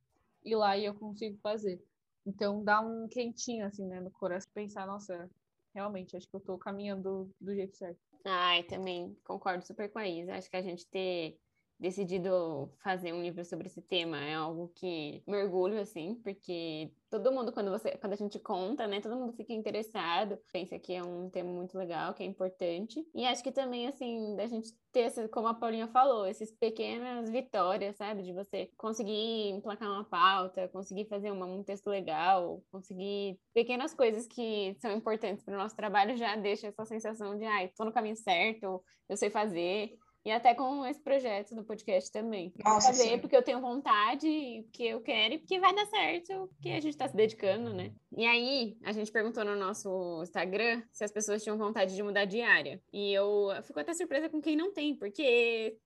[0.45, 1.83] ir lá e eu consigo fazer.
[2.25, 5.29] Então dá um quentinho assim, né, no coração, pensar, nossa,
[5.75, 7.99] realmente, acho que eu tô caminhando do jeito certo.
[8.25, 10.35] Ai, também concordo super com a Isa.
[10.35, 11.39] Acho que a gente ter
[11.79, 17.53] decidido fazer um livro sobre esse tema é algo que mergulho assim, porque todo mundo
[17.53, 21.31] quando você quando a gente conta, né, todo mundo fica interessado, pensa que é um
[21.31, 23.07] tema muito legal, que é importante.
[23.15, 27.97] E acho que também assim, da gente ter como a Paulinha falou, essas pequenas vitórias,
[27.97, 33.95] sabe, de você conseguir emplacar uma pauta, conseguir fazer uma, um texto legal, conseguir pequenas
[33.95, 37.85] coisas que são importantes para o nosso trabalho já deixa essa sensação de, ai, tô
[37.85, 39.97] no caminho certo, eu sei fazer.
[40.25, 42.53] E até com esse projeto do podcast também.
[42.63, 43.19] Nossa, fazer sim.
[43.19, 46.91] porque eu tenho vontade, porque eu quero e porque vai dar certo, porque a gente
[46.91, 47.93] está se dedicando, né?
[48.17, 52.25] E aí, a gente perguntou no nosso Instagram se as pessoas tinham vontade de mudar
[52.25, 52.81] de área.
[52.93, 55.77] E eu fico até surpresa com quem não tem, porque,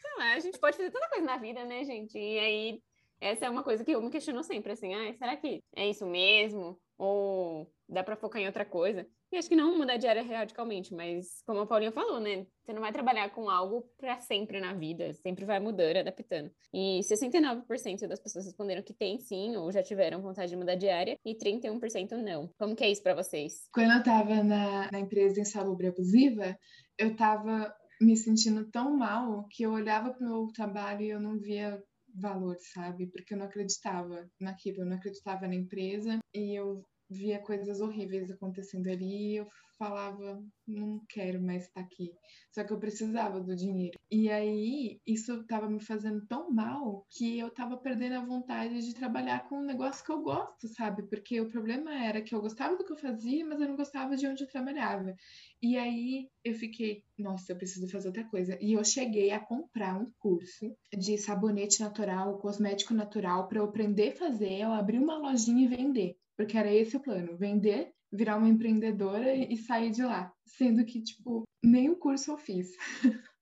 [0.00, 2.16] sei lá, a gente pode fazer tanta coisa na vida, né, gente?
[2.16, 2.82] E aí,
[3.20, 6.06] essa é uma coisa que eu me questiono sempre, assim, ah, será que é isso
[6.06, 6.80] mesmo?
[7.00, 9.06] Ou dá para focar em outra coisa?
[9.32, 12.46] E acho que não mudar de área radicalmente, mas como a Paulinha falou, né?
[12.62, 16.50] Você não vai trabalhar com algo para sempre na vida, sempre vai mudando, adaptando.
[16.74, 20.90] E 69% das pessoas responderam que tem sim, ou já tiveram vontade de mudar de
[20.90, 22.50] área, e 31% não.
[22.58, 23.66] Como que é isso para vocês?
[23.72, 26.54] Quando eu tava na, na empresa insalubre abusiva,
[26.98, 31.38] eu tava me sentindo tão mal que eu olhava pro meu trabalho e eu não
[31.38, 31.82] via
[32.14, 33.06] valor, sabe?
[33.06, 38.30] Porque eu não acreditava naquilo, eu não acreditava na empresa e eu via coisas horríveis
[38.30, 39.48] acontecendo ali e eu
[39.80, 42.12] falava, não quero mais estar aqui.
[42.52, 43.98] Só que eu precisava do dinheiro.
[44.10, 48.94] E aí, isso estava me fazendo tão mal que eu estava perdendo a vontade de
[48.94, 51.02] trabalhar com um negócio que eu gosto, sabe?
[51.04, 54.16] Porque o problema era que eu gostava do que eu fazia, mas eu não gostava
[54.16, 55.14] de onde eu trabalhava.
[55.62, 58.58] E aí, eu fiquei, nossa, eu preciso fazer outra coisa.
[58.60, 64.10] E eu cheguei a comprar um curso de sabonete natural, cosmético natural, para eu aprender
[64.10, 68.38] a fazer, eu abrir uma lojinha e vender porque era esse o plano, vender, virar
[68.38, 70.32] uma empreendedora e sair de lá.
[70.46, 72.70] Sendo que, tipo, nem o curso eu fiz.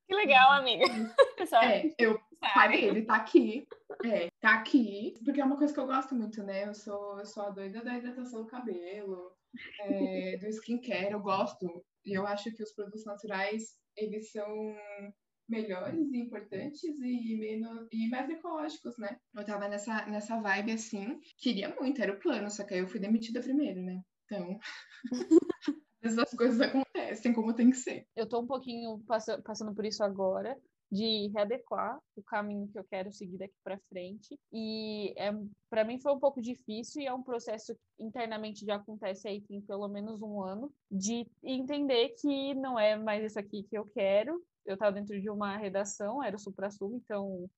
[0.09, 0.85] Que legal, amiga.
[1.63, 3.69] é, eu parei, ele tá aqui.
[4.05, 5.15] É, tá aqui.
[5.25, 6.67] Porque é uma coisa que eu gosto muito, né?
[6.67, 9.31] Eu sou, eu sou a doida da hidratação do cabelo,
[9.83, 11.85] é, do skincare, eu gosto.
[12.05, 13.63] E eu acho que os produtos naturais,
[13.97, 14.75] eles são
[15.49, 19.19] melhores e importantes e menos e mais ecológicos, né?
[19.35, 22.89] Eu tava nessa, nessa vibe assim, queria muito, era o plano, só que aí eu
[22.89, 24.03] fui demitida primeiro, né?
[24.27, 24.59] Então,
[26.03, 28.07] as coisas acontecem como tem que ser.
[28.15, 30.57] Eu tô um pouquinho pass passando por isso agora,
[30.91, 34.39] de readequar o caminho que eu quero seguir daqui para frente.
[34.53, 35.31] E é,
[35.69, 39.41] para mim foi um pouco difícil e é um processo que internamente já acontece aí
[39.43, 43.85] tem pelo menos um ano de entender que não é mais isso aqui que eu
[43.87, 47.49] quero eu estava dentro de uma redação, era o Supra-Sul, então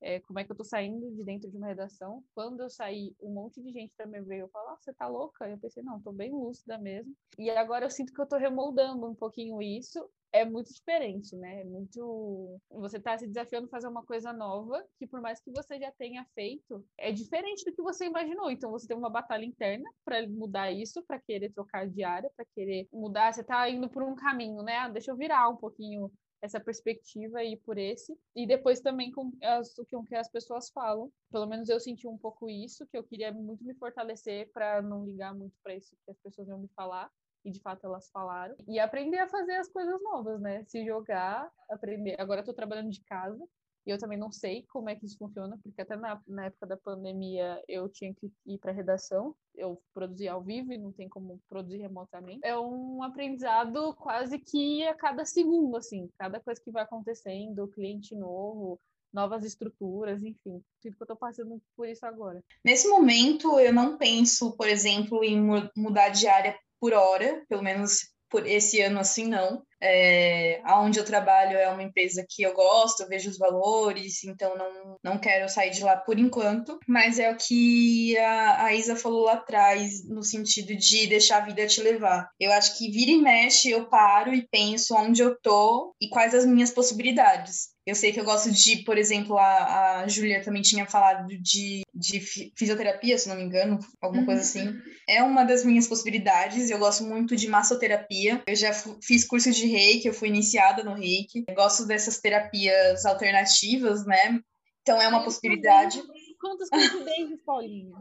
[0.00, 2.22] é, como é que eu tô saindo de dentro de uma redação?
[2.34, 5.48] Quando eu saí, um monte de gente também veio falar, você tá louca?
[5.48, 7.12] Eu pensei, não, tô bem lúcida mesmo.
[7.38, 10.08] E agora eu sinto que eu tô remoldando um pouquinho isso.
[10.30, 11.62] É muito diferente, né?
[11.62, 12.60] É muito.
[12.70, 15.90] Você tá se desafiando a fazer uma coisa nova, que por mais que você já
[15.92, 18.50] tenha feito, é diferente do que você imaginou.
[18.50, 22.44] Então você tem uma batalha interna para mudar isso, para querer trocar de área, para
[22.54, 23.32] querer mudar.
[23.32, 24.76] Você tá indo por um caminho, né?
[24.76, 28.16] Ah, deixa eu virar um pouquinho essa perspectiva e por esse.
[28.34, 31.10] E depois também com, as, com que as pessoas falam.
[31.30, 35.04] Pelo menos eu senti um pouco isso que eu queria muito me fortalecer para não
[35.04, 37.10] ligar muito para isso que as pessoas iam me falar.
[37.44, 38.56] E de fato elas falaram.
[38.66, 40.64] E aprender a fazer as coisas novas né?
[40.64, 42.16] Se jogar aprender.
[42.20, 43.44] Agora estou trabalhando de casa
[43.88, 46.66] e eu também não sei como é que isso funciona, porque até na, na época
[46.66, 51.08] da pandemia eu tinha que ir para redação, eu produzia ao vivo e não tem
[51.08, 52.40] como produzir remotamente.
[52.44, 58.14] É um aprendizado quase que a cada segundo, assim, cada coisa que vai acontecendo, cliente
[58.14, 58.78] novo,
[59.10, 60.62] novas estruturas, enfim.
[60.82, 62.44] Sinto que eu estou passando por isso agora.
[62.62, 65.40] Nesse momento, eu não penso, por exemplo, em
[65.74, 69.64] mudar de área por hora, pelo menos por esse ano assim não.
[69.80, 74.56] É, aonde eu trabalho é uma empresa que eu gosto, eu vejo os valores, então
[74.56, 76.78] não, não quero sair de lá por enquanto.
[76.86, 81.46] Mas é o que a, a Isa falou lá atrás, no sentido de deixar a
[81.46, 82.28] vida te levar.
[82.40, 86.34] Eu acho que vira e mexe, eu paro e penso onde eu tô e quais
[86.34, 87.78] as minhas possibilidades.
[87.88, 91.80] Eu sei que eu gosto de, por exemplo, a, a Júlia também tinha falado de,
[91.94, 92.20] de
[92.54, 94.68] fisioterapia, se não me engano, alguma coisa assim.
[94.68, 94.78] Uhum.
[95.08, 96.68] É uma das minhas possibilidades.
[96.68, 98.42] Eu gosto muito de massoterapia.
[98.46, 101.44] Eu já fiz curso de reiki, eu fui iniciada no reiki.
[101.48, 104.40] Eu gosto dessas terapias alternativas, né?
[104.82, 106.02] Então é uma Ai, possibilidade.
[106.40, 107.94] Quantas coincidências, Paulinha?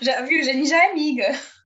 [0.00, 0.40] Já viu?
[0.40, 1.26] A gente já é amiga.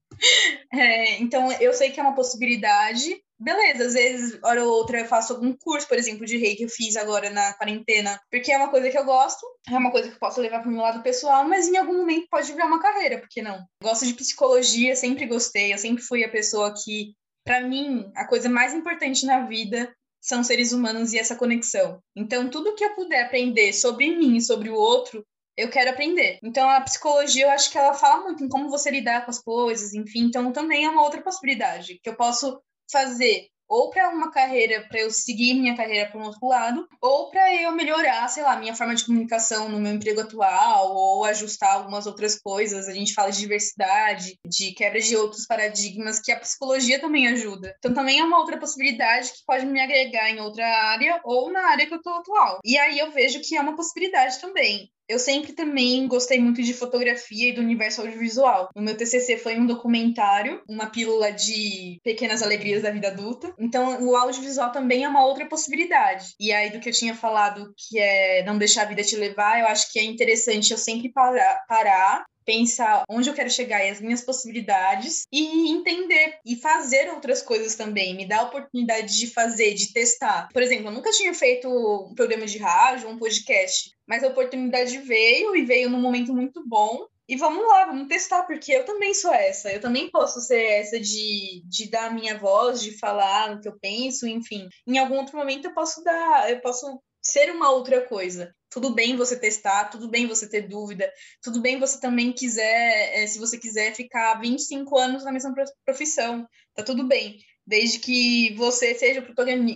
[0.71, 3.21] É, então, eu sei que é uma possibilidade.
[3.37, 6.63] Beleza, às vezes, hora ou outra, eu faço algum curso, por exemplo, de rei que
[6.63, 10.07] eu fiz agora na quarentena, porque é uma coisa que eu gosto, é uma coisa
[10.07, 12.67] que eu posso levar para o meu lado pessoal, mas em algum momento pode virar
[12.67, 13.59] uma carreira, por que não?
[13.83, 17.13] Gosto de psicologia, sempre gostei, eu sempre fui a pessoa que,
[17.45, 22.01] para mim, a coisa mais importante na vida são seres humanos e essa conexão.
[22.15, 25.23] Então, tudo que eu puder aprender sobre mim e sobre o outro,
[25.55, 26.39] eu quero aprender.
[26.43, 29.39] Então, a psicologia, eu acho que ela fala muito em como você lidar com as
[29.39, 30.21] coisas, enfim.
[30.23, 32.59] Então, também é uma outra possibilidade que eu posso
[32.91, 37.29] fazer ou para uma carreira, para eu seguir minha carreira para um outro lado, ou
[37.29, 41.73] para eu melhorar, sei lá, minha forma de comunicação no meu emprego atual, ou ajustar
[41.73, 42.87] algumas outras coisas.
[42.87, 47.75] A gente fala de diversidade, de quebra de outros paradigmas, que a psicologia também ajuda.
[47.79, 51.67] Então também é uma outra possibilidade que pode me agregar em outra área ou na
[51.69, 52.59] área que eu estou atual.
[52.63, 54.89] E aí eu vejo que é uma possibilidade também.
[55.07, 58.69] Eu sempre também gostei muito de fotografia e do universo audiovisual.
[58.75, 63.53] O meu TCC foi um documentário, uma pílula de pequenas alegrias da vida adulta.
[63.59, 66.33] Então, o audiovisual também é uma outra possibilidade.
[66.39, 69.59] E aí, do que eu tinha falado, que é não deixar a vida te levar,
[69.59, 73.89] eu acho que é interessante eu sempre parar, parar pensar onde eu quero chegar e
[73.89, 79.27] as minhas possibilidades e entender e fazer outras coisas também, me dar a oportunidade de
[79.27, 80.47] fazer, de testar.
[80.53, 84.97] Por exemplo, eu nunca tinha feito um programa de rádio, um podcast, mas a oportunidade
[84.99, 87.07] veio e veio num momento muito bom.
[87.27, 89.71] E vamos lá, vamos testar, porque eu também sou essa.
[89.71, 93.67] Eu também posso ser essa de, de dar a minha voz, de falar o que
[93.67, 94.69] eu penso, enfim.
[94.85, 98.53] Em algum outro momento eu posso dar, eu posso ser uma outra coisa.
[98.75, 101.09] Tudo bem você testar, tudo bem você ter dúvida,
[101.41, 105.55] tudo bem você também quiser, é, se você quiser ficar 25 anos na mesma
[105.85, 109.25] profissão, tá tudo bem desde que você seja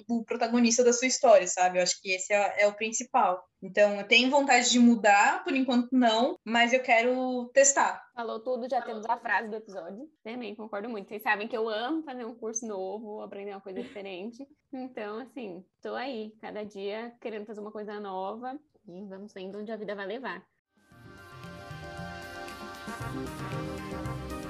[0.08, 1.80] o protagonista da sua história, sabe?
[1.80, 3.43] Eu acho que esse é, é, o principal.
[3.62, 8.02] Então, eu tenho vontade de mudar, por enquanto não, mas eu quero testar.
[8.14, 10.08] Falou tudo, já temos a frase do episódio.
[10.24, 11.08] Também concordo muito.
[11.08, 14.45] Vocês sabem que eu amo fazer um curso novo, aprender uma coisa diferente.
[14.72, 18.60] Então, assim, tô aí, cada dia querendo fazer uma coisa nova
[18.98, 20.46] e vamos vendo onde a vida vai levar.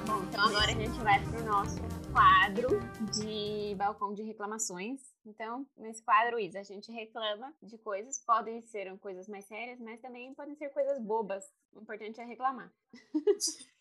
[0.06, 1.80] Bom, então agora a gente vai pro nosso
[2.12, 2.68] quadro
[3.12, 5.00] de balcão de reclamações.
[5.24, 10.00] Então, nesse quadro, Isa, a gente reclama de coisas, podem ser coisas mais sérias, mas
[10.00, 11.44] também podem ser coisas bobas.
[11.72, 12.72] O importante é reclamar.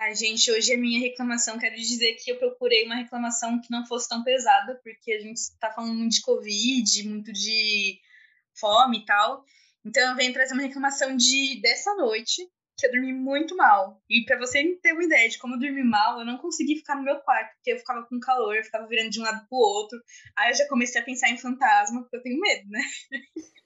[0.00, 3.84] Ai, gente, hoje a minha reclamação, quero dizer que eu procurei uma reclamação que não
[3.84, 7.98] fosse tão pesada, porque a gente está falando muito de Covid, muito de
[8.54, 9.44] fome e tal.
[9.84, 12.42] Então eu venho trazer uma reclamação de dessa noite,
[12.78, 14.00] que eu dormi muito mal.
[14.08, 16.94] E para você ter uma ideia de como eu dormi mal, eu não consegui ficar
[16.94, 19.58] no meu quarto, porque eu ficava com calor, eu ficava virando de um lado pro
[19.58, 19.98] outro.
[20.36, 22.80] Aí eu já comecei a pensar em fantasma, porque eu tenho medo, né?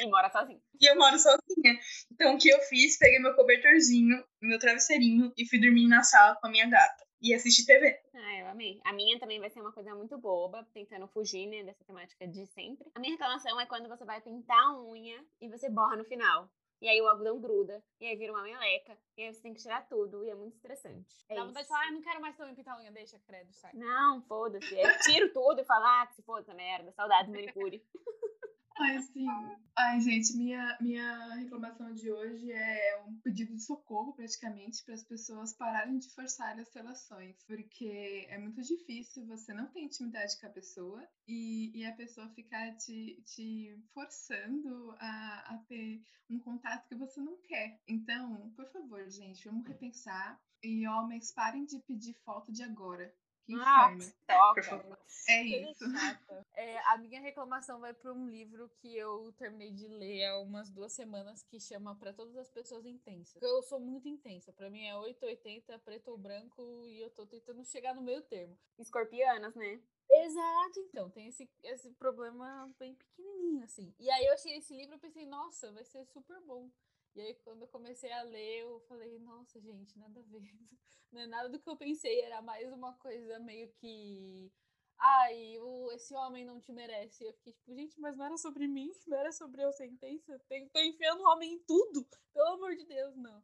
[0.00, 0.60] E mora sozinha.
[0.80, 1.78] E eu moro sozinha.
[2.12, 2.96] Então o que eu fiz?
[2.96, 7.04] Peguei meu cobertorzinho, meu travesseirinho e fui dormir na sala com a minha gata.
[7.22, 8.00] E assistir TV.
[8.14, 8.80] Ah, eu amei.
[8.84, 12.46] A minha também vai ser uma coisa muito boba, tentando fugir, né, dessa temática de
[12.46, 12.90] sempre.
[12.94, 16.48] A minha reclamação é quando você vai pintar a unha e você borra no final.
[16.80, 19.60] E aí o algodão gruda, e aí vira uma meleca, e aí você tem que
[19.60, 21.14] tirar tudo, e é muito estressante.
[21.28, 23.52] É Dá vontade de falar, ah, não quero mais também pintar a unha, deixa, credo,
[23.52, 23.74] sai.
[23.74, 24.74] Não, foda-se.
[24.74, 27.84] Eu tiro tudo e falo, ah, que se foda essa merda, saudade do manicure.
[28.80, 29.26] Ai, sim.
[29.76, 35.04] Ai, gente, minha, minha reclamação de hoje é um pedido de socorro, praticamente, para as
[35.04, 37.36] pessoas pararem de forçar as relações.
[37.46, 42.28] Porque é muito difícil você não ter intimidade com a pessoa e, e a pessoa
[42.30, 47.78] ficar te, te forçando a, a ter um contato que você não quer.
[47.86, 50.40] Então, por favor, gente, vamos repensar.
[50.62, 53.14] E homens, parem de pedir foto de agora.
[53.46, 54.14] Que ah, inferno.
[54.26, 54.98] toca.
[55.28, 55.84] É isso.
[56.54, 60.70] É, a minha reclamação vai para um livro que eu terminei de ler há umas
[60.70, 63.42] duas semanas que chama Para Todas as Pessoas Intensas.
[63.42, 64.52] Eu sou muito intensa.
[64.52, 68.58] Para mim é 880, preto ou branco e eu tô tentando chegar no meio termo.
[68.78, 69.80] Escorpianas, né?
[70.12, 73.94] Exato, então, tem esse, esse problema bem pequenininho, assim.
[73.98, 76.68] E aí eu achei esse livro e pensei, nossa, vai ser super bom.
[77.14, 80.40] E aí, quando eu comecei a ler, eu falei, nossa, gente, nada a ver.
[81.12, 84.52] Não é nada do que eu pensei, era mais uma coisa meio que
[85.00, 87.24] ai, o, esse homem não te merece.
[87.24, 90.38] Eu fiquei tipo, gente, mas não era sobre mim, não era sobre eu sentença.
[90.48, 93.42] Tem, tô enfiando o homem em tudo, pelo amor de Deus, não.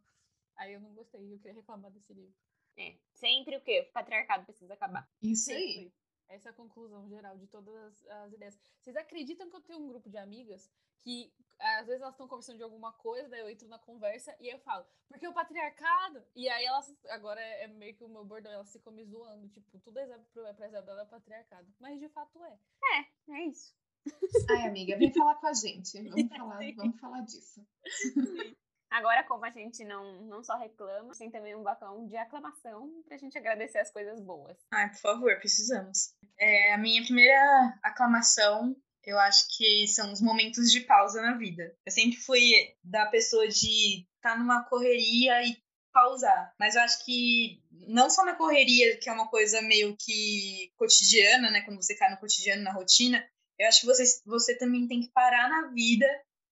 [0.57, 2.35] Aí eu não gostei, eu queria reclamar desse livro.
[2.79, 3.87] É, sempre o quê?
[3.89, 5.09] O patriarcado precisa acabar.
[5.23, 5.91] Isso aí.
[6.29, 8.59] Essa é a conclusão geral de todas as, as ideias.
[8.81, 10.71] Vocês acreditam que eu tenho um grupo de amigas
[11.03, 14.53] que às vezes elas estão conversando de alguma coisa, daí eu entro na conversa e
[14.53, 16.23] eu falo, porque o patriarcado?
[16.35, 19.49] E aí elas, agora é é meio que o meu bordão, elas ficam me zoando,
[19.49, 21.73] tipo, tudo é pra, pra Isabela é patriarcado.
[21.79, 22.59] Mas de fato é.
[22.95, 23.75] É, é isso.
[24.51, 26.03] Ai, amiga, vem falar com a gente.
[26.03, 27.67] Vamos falar, vamos falar disso.
[28.97, 33.19] Agora, como a gente não, não só reclama, tem também um balcão de aclamação pra
[33.19, 34.57] gente agradecer as coisas boas.
[34.73, 36.15] Ai, por favor, precisamos.
[36.41, 38.75] É, a minha primeira aclamação,
[39.05, 41.77] eu acho que são os momentos de pausa na vida.
[41.85, 42.41] Eu sempre fui
[42.83, 45.59] da pessoa de estar tá numa correria e
[45.93, 46.55] pausar.
[46.59, 51.51] Mas eu acho que não só na correria, que é uma coisa meio que cotidiana,
[51.51, 51.61] né?
[51.67, 53.23] Quando você cai no cotidiano, na rotina,
[53.59, 56.07] eu acho que você, você também tem que parar na vida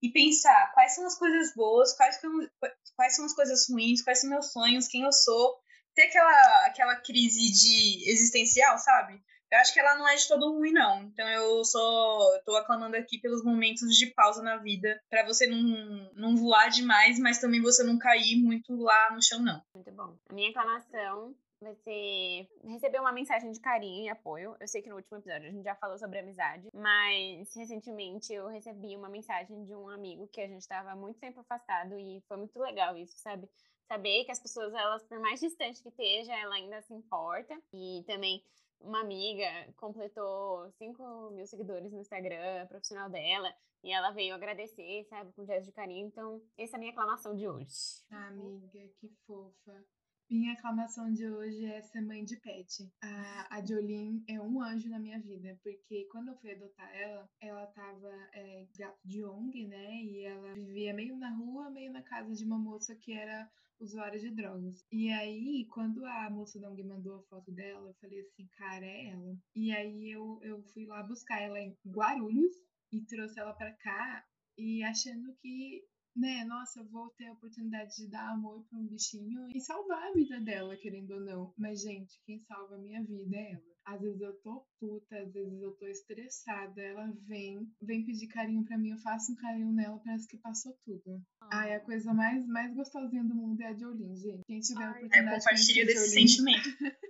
[0.07, 2.49] e pensar quais são as coisas boas, quais, são-
[2.97, 5.57] quais são as coisas ruins, quais são meus sonhos, quem eu sou.
[5.95, 9.21] Ter aquela, aquela crise de existencial, sabe?
[9.53, 11.05] Eu acho que ela não é de todo ruim, não.
[11.05, 16.11] Então eu só tô aclamando aqui pelos momentos de pausa na vida, pra você não,
[16.17, 19.63] não voar demais, mas também você não cair muito lá no chão, não.
[19.75, 20.17] Muito bom.
[20.29, 21.35] A minha aclamação
[21.65, 24.57] vai ser receber uma mensagem de carinho e apoio.
[24.61, 28.47] Eu sei que no último episódio a gente já falou sobre amizade, mas recentemente eu
[28.49, 32.37] recebi uma mensagem de um amigo que a gente estava muito tempo afastado e foi
[32.37, 33.49] muito legal isso, sabe?
[33.89, 37.55] Saber que as pessoas, elas, por mais distante que esteja, ela ainda se importa.
[37.73, 38.43] E também
[38.81, 39.47] uma amiga
[39.77, 43.53] completou 5 mil seguidores no Instagram profissional dela.
[43.83, 46.07] E ela veio agradecer, sabe, com gesto de carinho.
[46.07, 48.03] Então, essa é a minha aclamação de hoje.
[48.11, 49.85] Amiga, que fofa.
[50.31, 52.91] Minha aclamação de hoje é ser mãe de pet.
[53.03, 57.29] A, a Jolene é um anjo na minha vida, porque quando eu fui adotar ela,
[57.41, 60.03] ela tava é, gato de ONG, né?
[60.03, 63.49] E ela vivia meio na rua, meio na casa de uma moça que era
[63.79, 64.85] usuária de drogas.
[64.91, 68.85] E aí, quando a moça da ONG mandou a foto dela, eu falei assim, cara,
[68.87, 69.37] é ela.
[69.55, 72.55] E aí eu, eu fui lá buscar ela em Guarulhos
[72.91, 74.25] e trouxe ela pra cá
[74.57, 75.85] e achando que
[76.17, 80.03] né, nossa, eu vou ter a oportunidade de dar amor pra um bichinho e salvar
[80.03, 81.55] a vida dela, querendo ou não.
[81.59, 83.75] Mas, gente, quem salva a minha vida é ela.
[83.85, 88.65] Às vezes eu tô puta, às vezes eu tô estressada, ela vem, vem pedir carinho
[88.65, 91.23] pra mim, eu faço um carinho nela, parece que passou tudo.
[91.53, 94.43] Ai, a coisa mais, mais gostosinha do mundo é a Jolene, gente.
[94.47, 96.62] Quem tiver a Ai, É, oportunidade compartilho conhecer desse sentimento.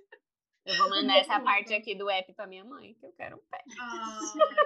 [0.66, 3.42] Eu vou mandar essa parte aqui do app pra minha mãe, que eu quero um
[3.50, 3.62] pé.
[3.78, 4.18] Ah,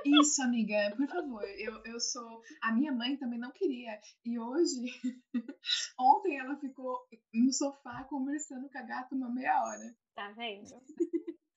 [0.04, 1.42] isso, amiga, por favor.
[1.58, 2.40] Eu, eu sou.
[2.62, 4.00] A minha mãe também não queria.
[4.24, 4.80] E hoje,
[5.98, 9.96] ontem ela ficou no sofá conversando com a gata uma meia hora.
[10.14, 10.80] Tá vendo?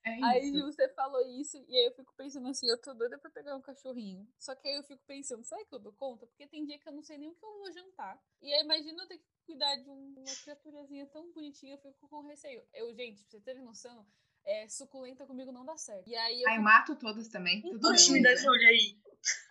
[0.03, 0.25] É isso.
[0.25, 3.55] Aí você falou isso, e aí eu fico pensando assim, eu tô doida pra pegar
[3.55, 4.27] um cachorrinho.
[4.39, 6.25] Só que aí eu fico pensando, será que eu dou conta?
[6.25, 8.19] Porque tem dia que eu não sei nem o que eu vou jantar.
[8.41, 12.09] E aí imagina eu ter que cuidar de um- uma criaturazinha tão bonitinha, eu fico
[12.09, 12.63] com receio.
[12.73, 14.03] Eu, gente, pra vocês terem noção,
[14.45, 16.07] é, suculenta comigo não dá certo.
[16.07, 17.61] E aí eu Ai, mato todas também.
[17.61, 18.35] Tudo Olha o bem, time da.
[18.35, 18.97] Júlia aí.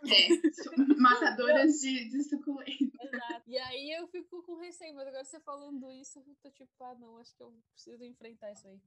[0.08, 2.98] É, matadoras de, de suculenta.
[3.02, 3.42] Exato.
[3.46, 6.94] E aí eu fico com receio, mas agora você falando isso, eu tô tipo, ah
[6.98, 8.80] não, acho que eu preciso enfrentar isso aí.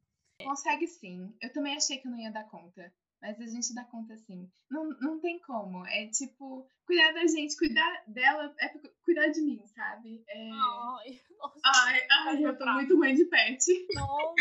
[0.44, 1.34] Consegue sim.
[1.42, 2.94] Eu também achei que eu não ia dar conta.
[3.22, 4.52] Mas a gente dá conta sim.
[4.70, 5.86] Não, não tem como.
[5.88, 10.22] É tipo, cuidar da gente, cuidar dela é cu- cuidar de mim, sabe?
[10.28, 10.50] É...
[10.52, 11.62] Ai, nossa.
[11.66, 13.88] Ai, ai, eu tô muito mãe de pet.
[13.94, 14.36] Nossa,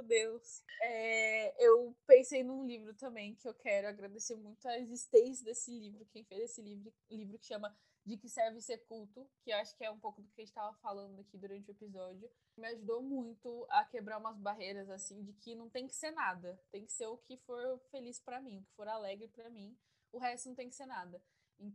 [0.00, 0.62] meu Deus.
[0.82, 6.06] É, eu pensei num livro também que eu quero agradecer muito a existência desse livro,
[6.06, 7.74] quem fez esse livro, livro que chama
[8.04, 10.44] De que serve ser culto, que eu acho que é um pouco do que a
[10.44, 12.30] gente estava falando aqui durante o episódio.
[12.56, 16.58] Me ajudou muito a quebrar umas barreiras assim de que não tem que ser nada,
[16.70, 19.76] tem que ser o que for feliz pra mim, o que for alegre pra mim.
[20.12, 21.22] O resto não tem que ser nada.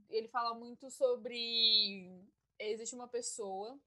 [0.09, 2.09] Ele fala muito sobre
[2.57, 3.79] existe uma pessoa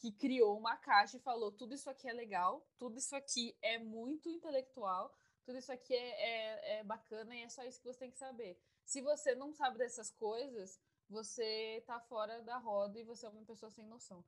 [0.00, 3.78] que criou uma caixa e falou: tudo isso aqui é legal, tudo isso aqui é
[3.78, 7.98] muito intelectual, tudo isso aqui é, é, é bacana e é só isso que você
[8.00, 8.58] tem que saber.
[8.84, 13.44] Se você não sabe dessas coisas, você tá fora da roda e você é uma
[13.44, 14.24] pessoa sem noção.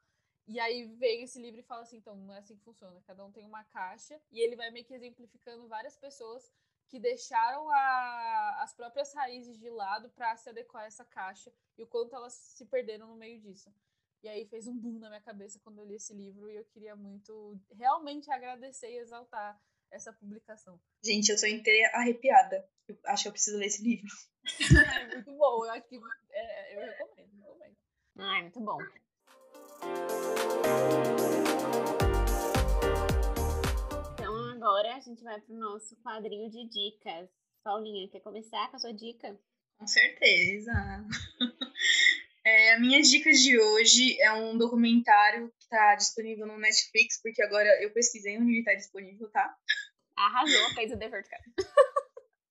[0.47, 3.01] E aí vem esse livro e fala assim: então, não é assim que funciona.
[3.07, 6.53] Cada um tem uma caixa e ele vai meio que exemplificando várias pessoas
[6.89, 11.83] que deixaram a- as próprias raízes de lado para se adequar a essa caixa e
[11.83, 13.73] o quanto elas se perderam no meio disso.
[14.23, 16.65] E aí fez um boom na minha cabeça quando eu li esse livro e eu
[16.67, 19.61] queria muito realmente agradecer e exaltar
[19.91, 20.81] essa publicação.
[21.05, 22.65] Gente, eu tô inteira arrepiada.
[22.87, 24.09] Eu acho que eu preciso ler esse livro.
[25.03, 26.01] É muito bom, eu acho que
[26.31, 27.77] é, eu recomendo, recomendo.
[28.19, 28.79] Ai, muito bom.
[34.15, 37.29] Então agora a gente vai pro nosso quadrinho de dicas.
[37.65, 39.39] Paulinha, quer começar com a sua dica?
[39.79, 40.73] Com certeza.
[42.53, 47.43] É, a minha dica de hoje é um documentário que está disponível no Netflix, porque
[47.43, 49.57] agora eu pesquisei onde está disponível, tá?
[50.15, 51.45] Arrasou, fez o dever de casa.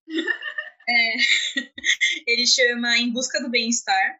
[0.89, 1.15] É,
[2.27, 4.19] ele chama Em Busca do Bem-Estar.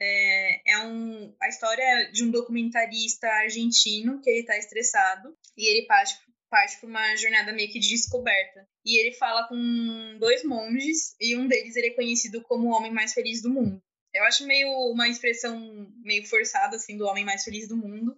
[0.00, 5.86] É, é um, a história de um documentarista argentino que ele tá estressado e ele
[5.86, 6.18] parte,
[6.48, 8.66] parte por uma jornada meio que de descoberta.
[8.84, 12.90] E ele fala com dois monges e um deles ele é conhecido como o homem
[12.90, 13.80] mais feliz do mundo.
[14.12, 15.58] Eu acho meio uma expressão
[16.02, 18.16] meio forçada, assim, do homem mais feliz do mundo.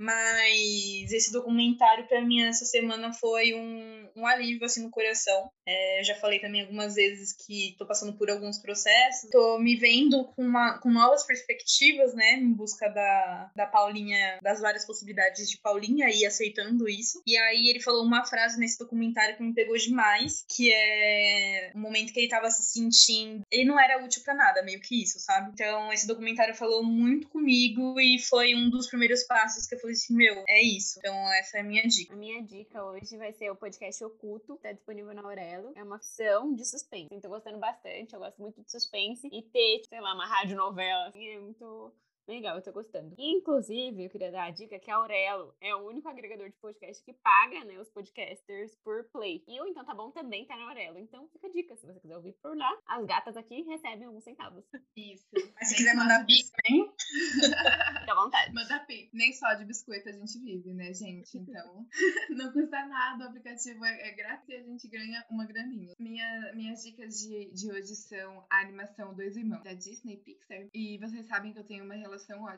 [0.00, 5.50] Mas esse documentário, para mim, essa semana foi um, um alívio, assim, no coração.
[5.66, 9.28] É, eu já falei também algumas vezes que tô passando por alguns processos.
[9.30, 12.32] Tô me vendo com, uma, com novas perspectivas, né?
[12.32, 17.20] Em busca da, da Paulinha, das várias possibilidades de Paulinha e aceitando isso.
[17.26, 21.78] E aí ele falou uma frase nesse documentário que me pegou demais, que é o
[21.78, 23.42] momento que ele tava se sentindo...
[23.50, 25.50] Ele não era útil para nada, meio que isso, sabe?
[25.52, 29.89] Então, esse documentário falou muito comigo e foi um dos primeiros passos que eu falei
[29.90, 30.98] falei assim, meu, é isso.
[30.98, 32.12] Então essa é a minha dica.
[32.12, 35.72] A minha dica hoje vai ser o podcast Oculto, tá disponível na Aurelo.
[35.74, 37.08] É uma ficção de suspense.
[37.12, 39.28] Então, gostando bastante, eu gosto muito de suspense.
[39.32, 41.92] E ter, sei lá, uma rádio novela, assim, é muito
[42.28, 43.14] Legal, eu tô gostando.
[43.18, 47.02] Inclusive, eu queria dar a dica que a Aurelo é o único agregador de podcast
[47.04, 49.42] que paga, né, os podcasters por play.
[49.48, 50.98] E o Então Tá Bom também tá na Aurelo.
[50.98, 54.22] Então fica a dica, se você quiser ouvir por lá, as gatas aqui recebem alguns
[54.22, 54.64] centavos.
[54.96, 55.26] Isso.
[55.54, 56.92] Mas se quiser mandar pix também,
[58.00, 58.52] Fica à vontade.
[58.54, 59.10] Manda pix.
[59.12, 61.36] Nem só de biscoito a gente vive, né, gente?
[61.36, 61.86] Então,
[62.30, 65.94] não custa nada, o aplicativo é, é grátis e a gente ganha uma graninha.
[65.98, 70.68] Minha, minhas dicas de, de hoje são a animação Dois Irmãos, da Disney Pixar.
[70.72, 72.09] E vocês sabem que eu tenho uma relação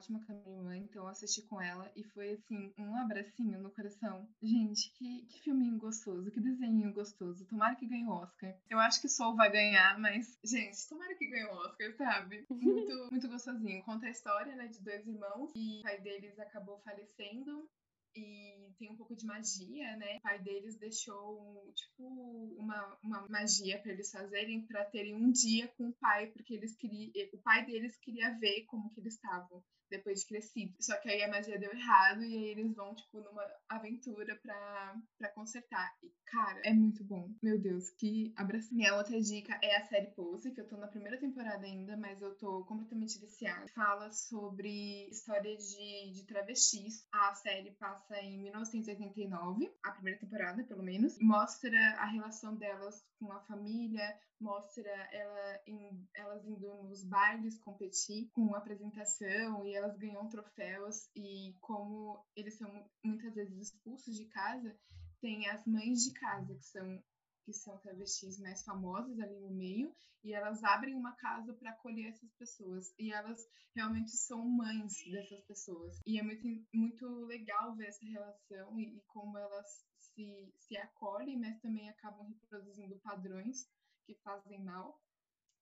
[0.03, 3.61] ótima com a minha irmã, então eu assisti com ela e foi assim, um abracinho
[3.61, 4.29] no coração.
[4.43, 7.47] Gente, que, que filminho gostoso, que desenho gostoso.
[7.47, 8.55] Tomara que ganhe o Oscar.
[8.69, 12.47] Eu acho que Soul vai ganhar, mas, gente, tomara que ganhe o Oscar, sabe?
[12.51, 13.83] Muito, muito gostosinho.
[13.83, 17.69] Conta a história, né, de dois irmãos e o pai deles acabou falecendo
[18.15, 20.17] e tem um pouco de magia, né?
[20.19, 25.69] O pai deles deixou, tipo, uma, uma magia para eles fazerem para terem um dia
[25.77, 29.63] com o pai, porque eles queriam, o pai deles queria ver como que eles estavam
[29.93, 30.75] depois de crescido.
[30.81, 34.97] Só que aí a magia deu errado e aí eles vão, tipo, numa aventura pra,
[35.19, 35.95] pra consertar.
[36.03, 37.31] E, cara, é muito bom.
[37.43, 38.75] Meu Deus, que abraço.
[38.75, 42.21] Minha outra dica é a série Pose, que eu tô na primeira temporada ainda, mas
[42.23, 43.69] eu tô completamente viciada.
[43.75, 47.07] Fala sobre história de, de travestis.
[47.13, 51.19] A série passa em 1989, a primeira temporada, pelo menos.
[51.21, 58.29] Mostra a relação delas com a família, mostra ela em, elas indo nos bailes competir
[58.33, 62.71] com apresentação e elas ganham troféus e como eles são
[63.05, 64.77] muitas vezes expulsos de casa,
[65.21, 67.03] tem as mães de casa que são
[67.45, 69.93] que são travestis mais famosas ali no meio,
[70.25, 72.95] e elas abrem uma casa para acolher essas pessoas.
[72.99, 76.01] E elas realmente são mães dessas pessoas.
[76.07, 81.39] E é muito, muito legal ver essa relação e, e como elas se, se acolhem,
[81.39, 83.69] mas também acabam reproduzindo padrões
[84.05, 85.01] que fazem mal.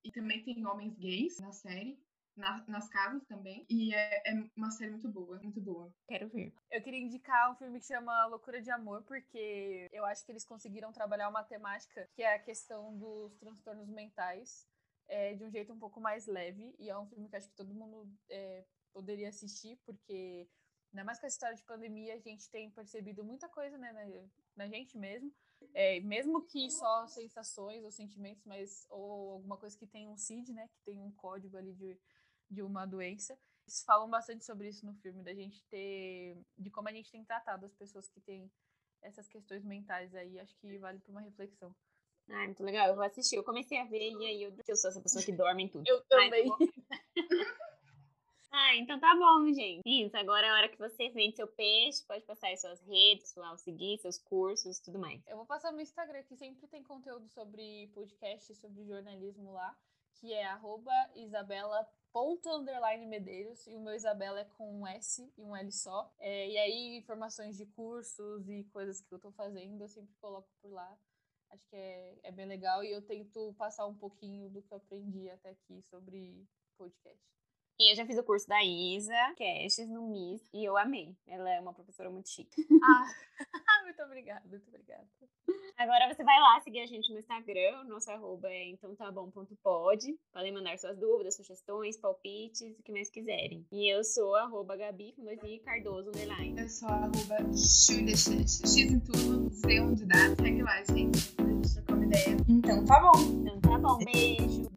[0.04, 1.98] E também tem homens gays na série,
[2.36, 3.66] na, nas casas também.
[3.68, 5.92] E é, é, uma série muito boa, muito boa.
[6.08, 6.54] Quero ver.
[6.70, 10.44] Eu queria indicar um filme que chama Loucura de Amor, porque eu acho que eles
[10.44, 14.66] conseguiram trabalhar uma temática que é a questão dos transtornos mentais
[15.06, 16.74] é, de um jeito um pouco mais leve.
[16.78, 20.48] E é um filme que acho que todo mundo é, poderia assistir, porque
[20.92, 24.64] Ainda mais com a história de pandemia, a gente tem percebido muita coisa né, na,
[24.64, 25.32] na gente mesmo.
[25.74, 30.52] É, mesmo que só sensações ou sentimentos, mas ou alguma coisa que tem um CID,
[30.52, 30.68] né?
[30.68, 31.98] Que tem um código ali de,
[32.50, 33.38] de uma doença.
[33.66, 36.36] Eles falam bastante sobre isso no filme, da gente ter.
[36.58, 38.50] de como a gente tem tratado as pessoas que têm
[39.02, 40.38] essas questões mentais aí.
[40.38, 41.74] Acho que vale para uma reflexão.
[42.28, 42.88] Ah, muito legal.
[42.88, 43.36] Eu vou assistir.
[43.36, 45.84] Eu comecei a ver e aí eu, eu sou essa pessoa que dorme em tudo.
[45.86, 46.48] Eu também.
[48.70, 49.82] Ah, então tá bom, gente.
[49.84, 53.34] Isso, agora é a hora que você vende seu peixe, pode passar aí suas redes,
[53.34, 55.20] lá, seguir, seus cursos, tudo mais.
[55.26, 59.76] Eu vou passar meu Instagram, que sempre tem conteúdo sobre podcast, sobre jornalismo lá,
[60.20, 65.32] que é arroba isabela ponto underline Medeiros, e o meu Isabela é com um S
[65.36, 66.08] e um L só.
[66.20, 70.48] É, e aí, informações de cursos e coisas que eu tô fazendo, eu sempre coloco
[70.62, 70.96] por lá.
[71.50, 74.78] Acho que é, é bem legal e eu tento passar um pouquinho do que eu
[74.78, 77.39] aprendi até aqui sobre podcast.
[77.80, 81.16] E eu já fiz o curso da Isa Cashes é no Miss e eu amei.
[81.26, 82.66] Ela é uma professora muito chique.
[82.82, 83.06] Ah,
[83.84, 85.08] muito obrigada, muito obrigada.
[85.78, 90.18] Agora você vai lá seguir a gente no Instagram, nosso arroba é entãotabom.pod.
[90.30, 93.66] Podem mandar suas dúvidas, sugestões, palpites, o que mais quiserem.
[93.72, 96.60] E eu sou arroba Gabi com dois i Cardoso underline.
[96.60, 101.34] Eu sou arroba Julia X, em tudo, Z onde dá, segue lá, gente.
[101.38, 102.36] A gente trocar uma ideia.
[102.46, 103.18] Então tá bom.
[103.40, 104.69] Então tá bom, beijo.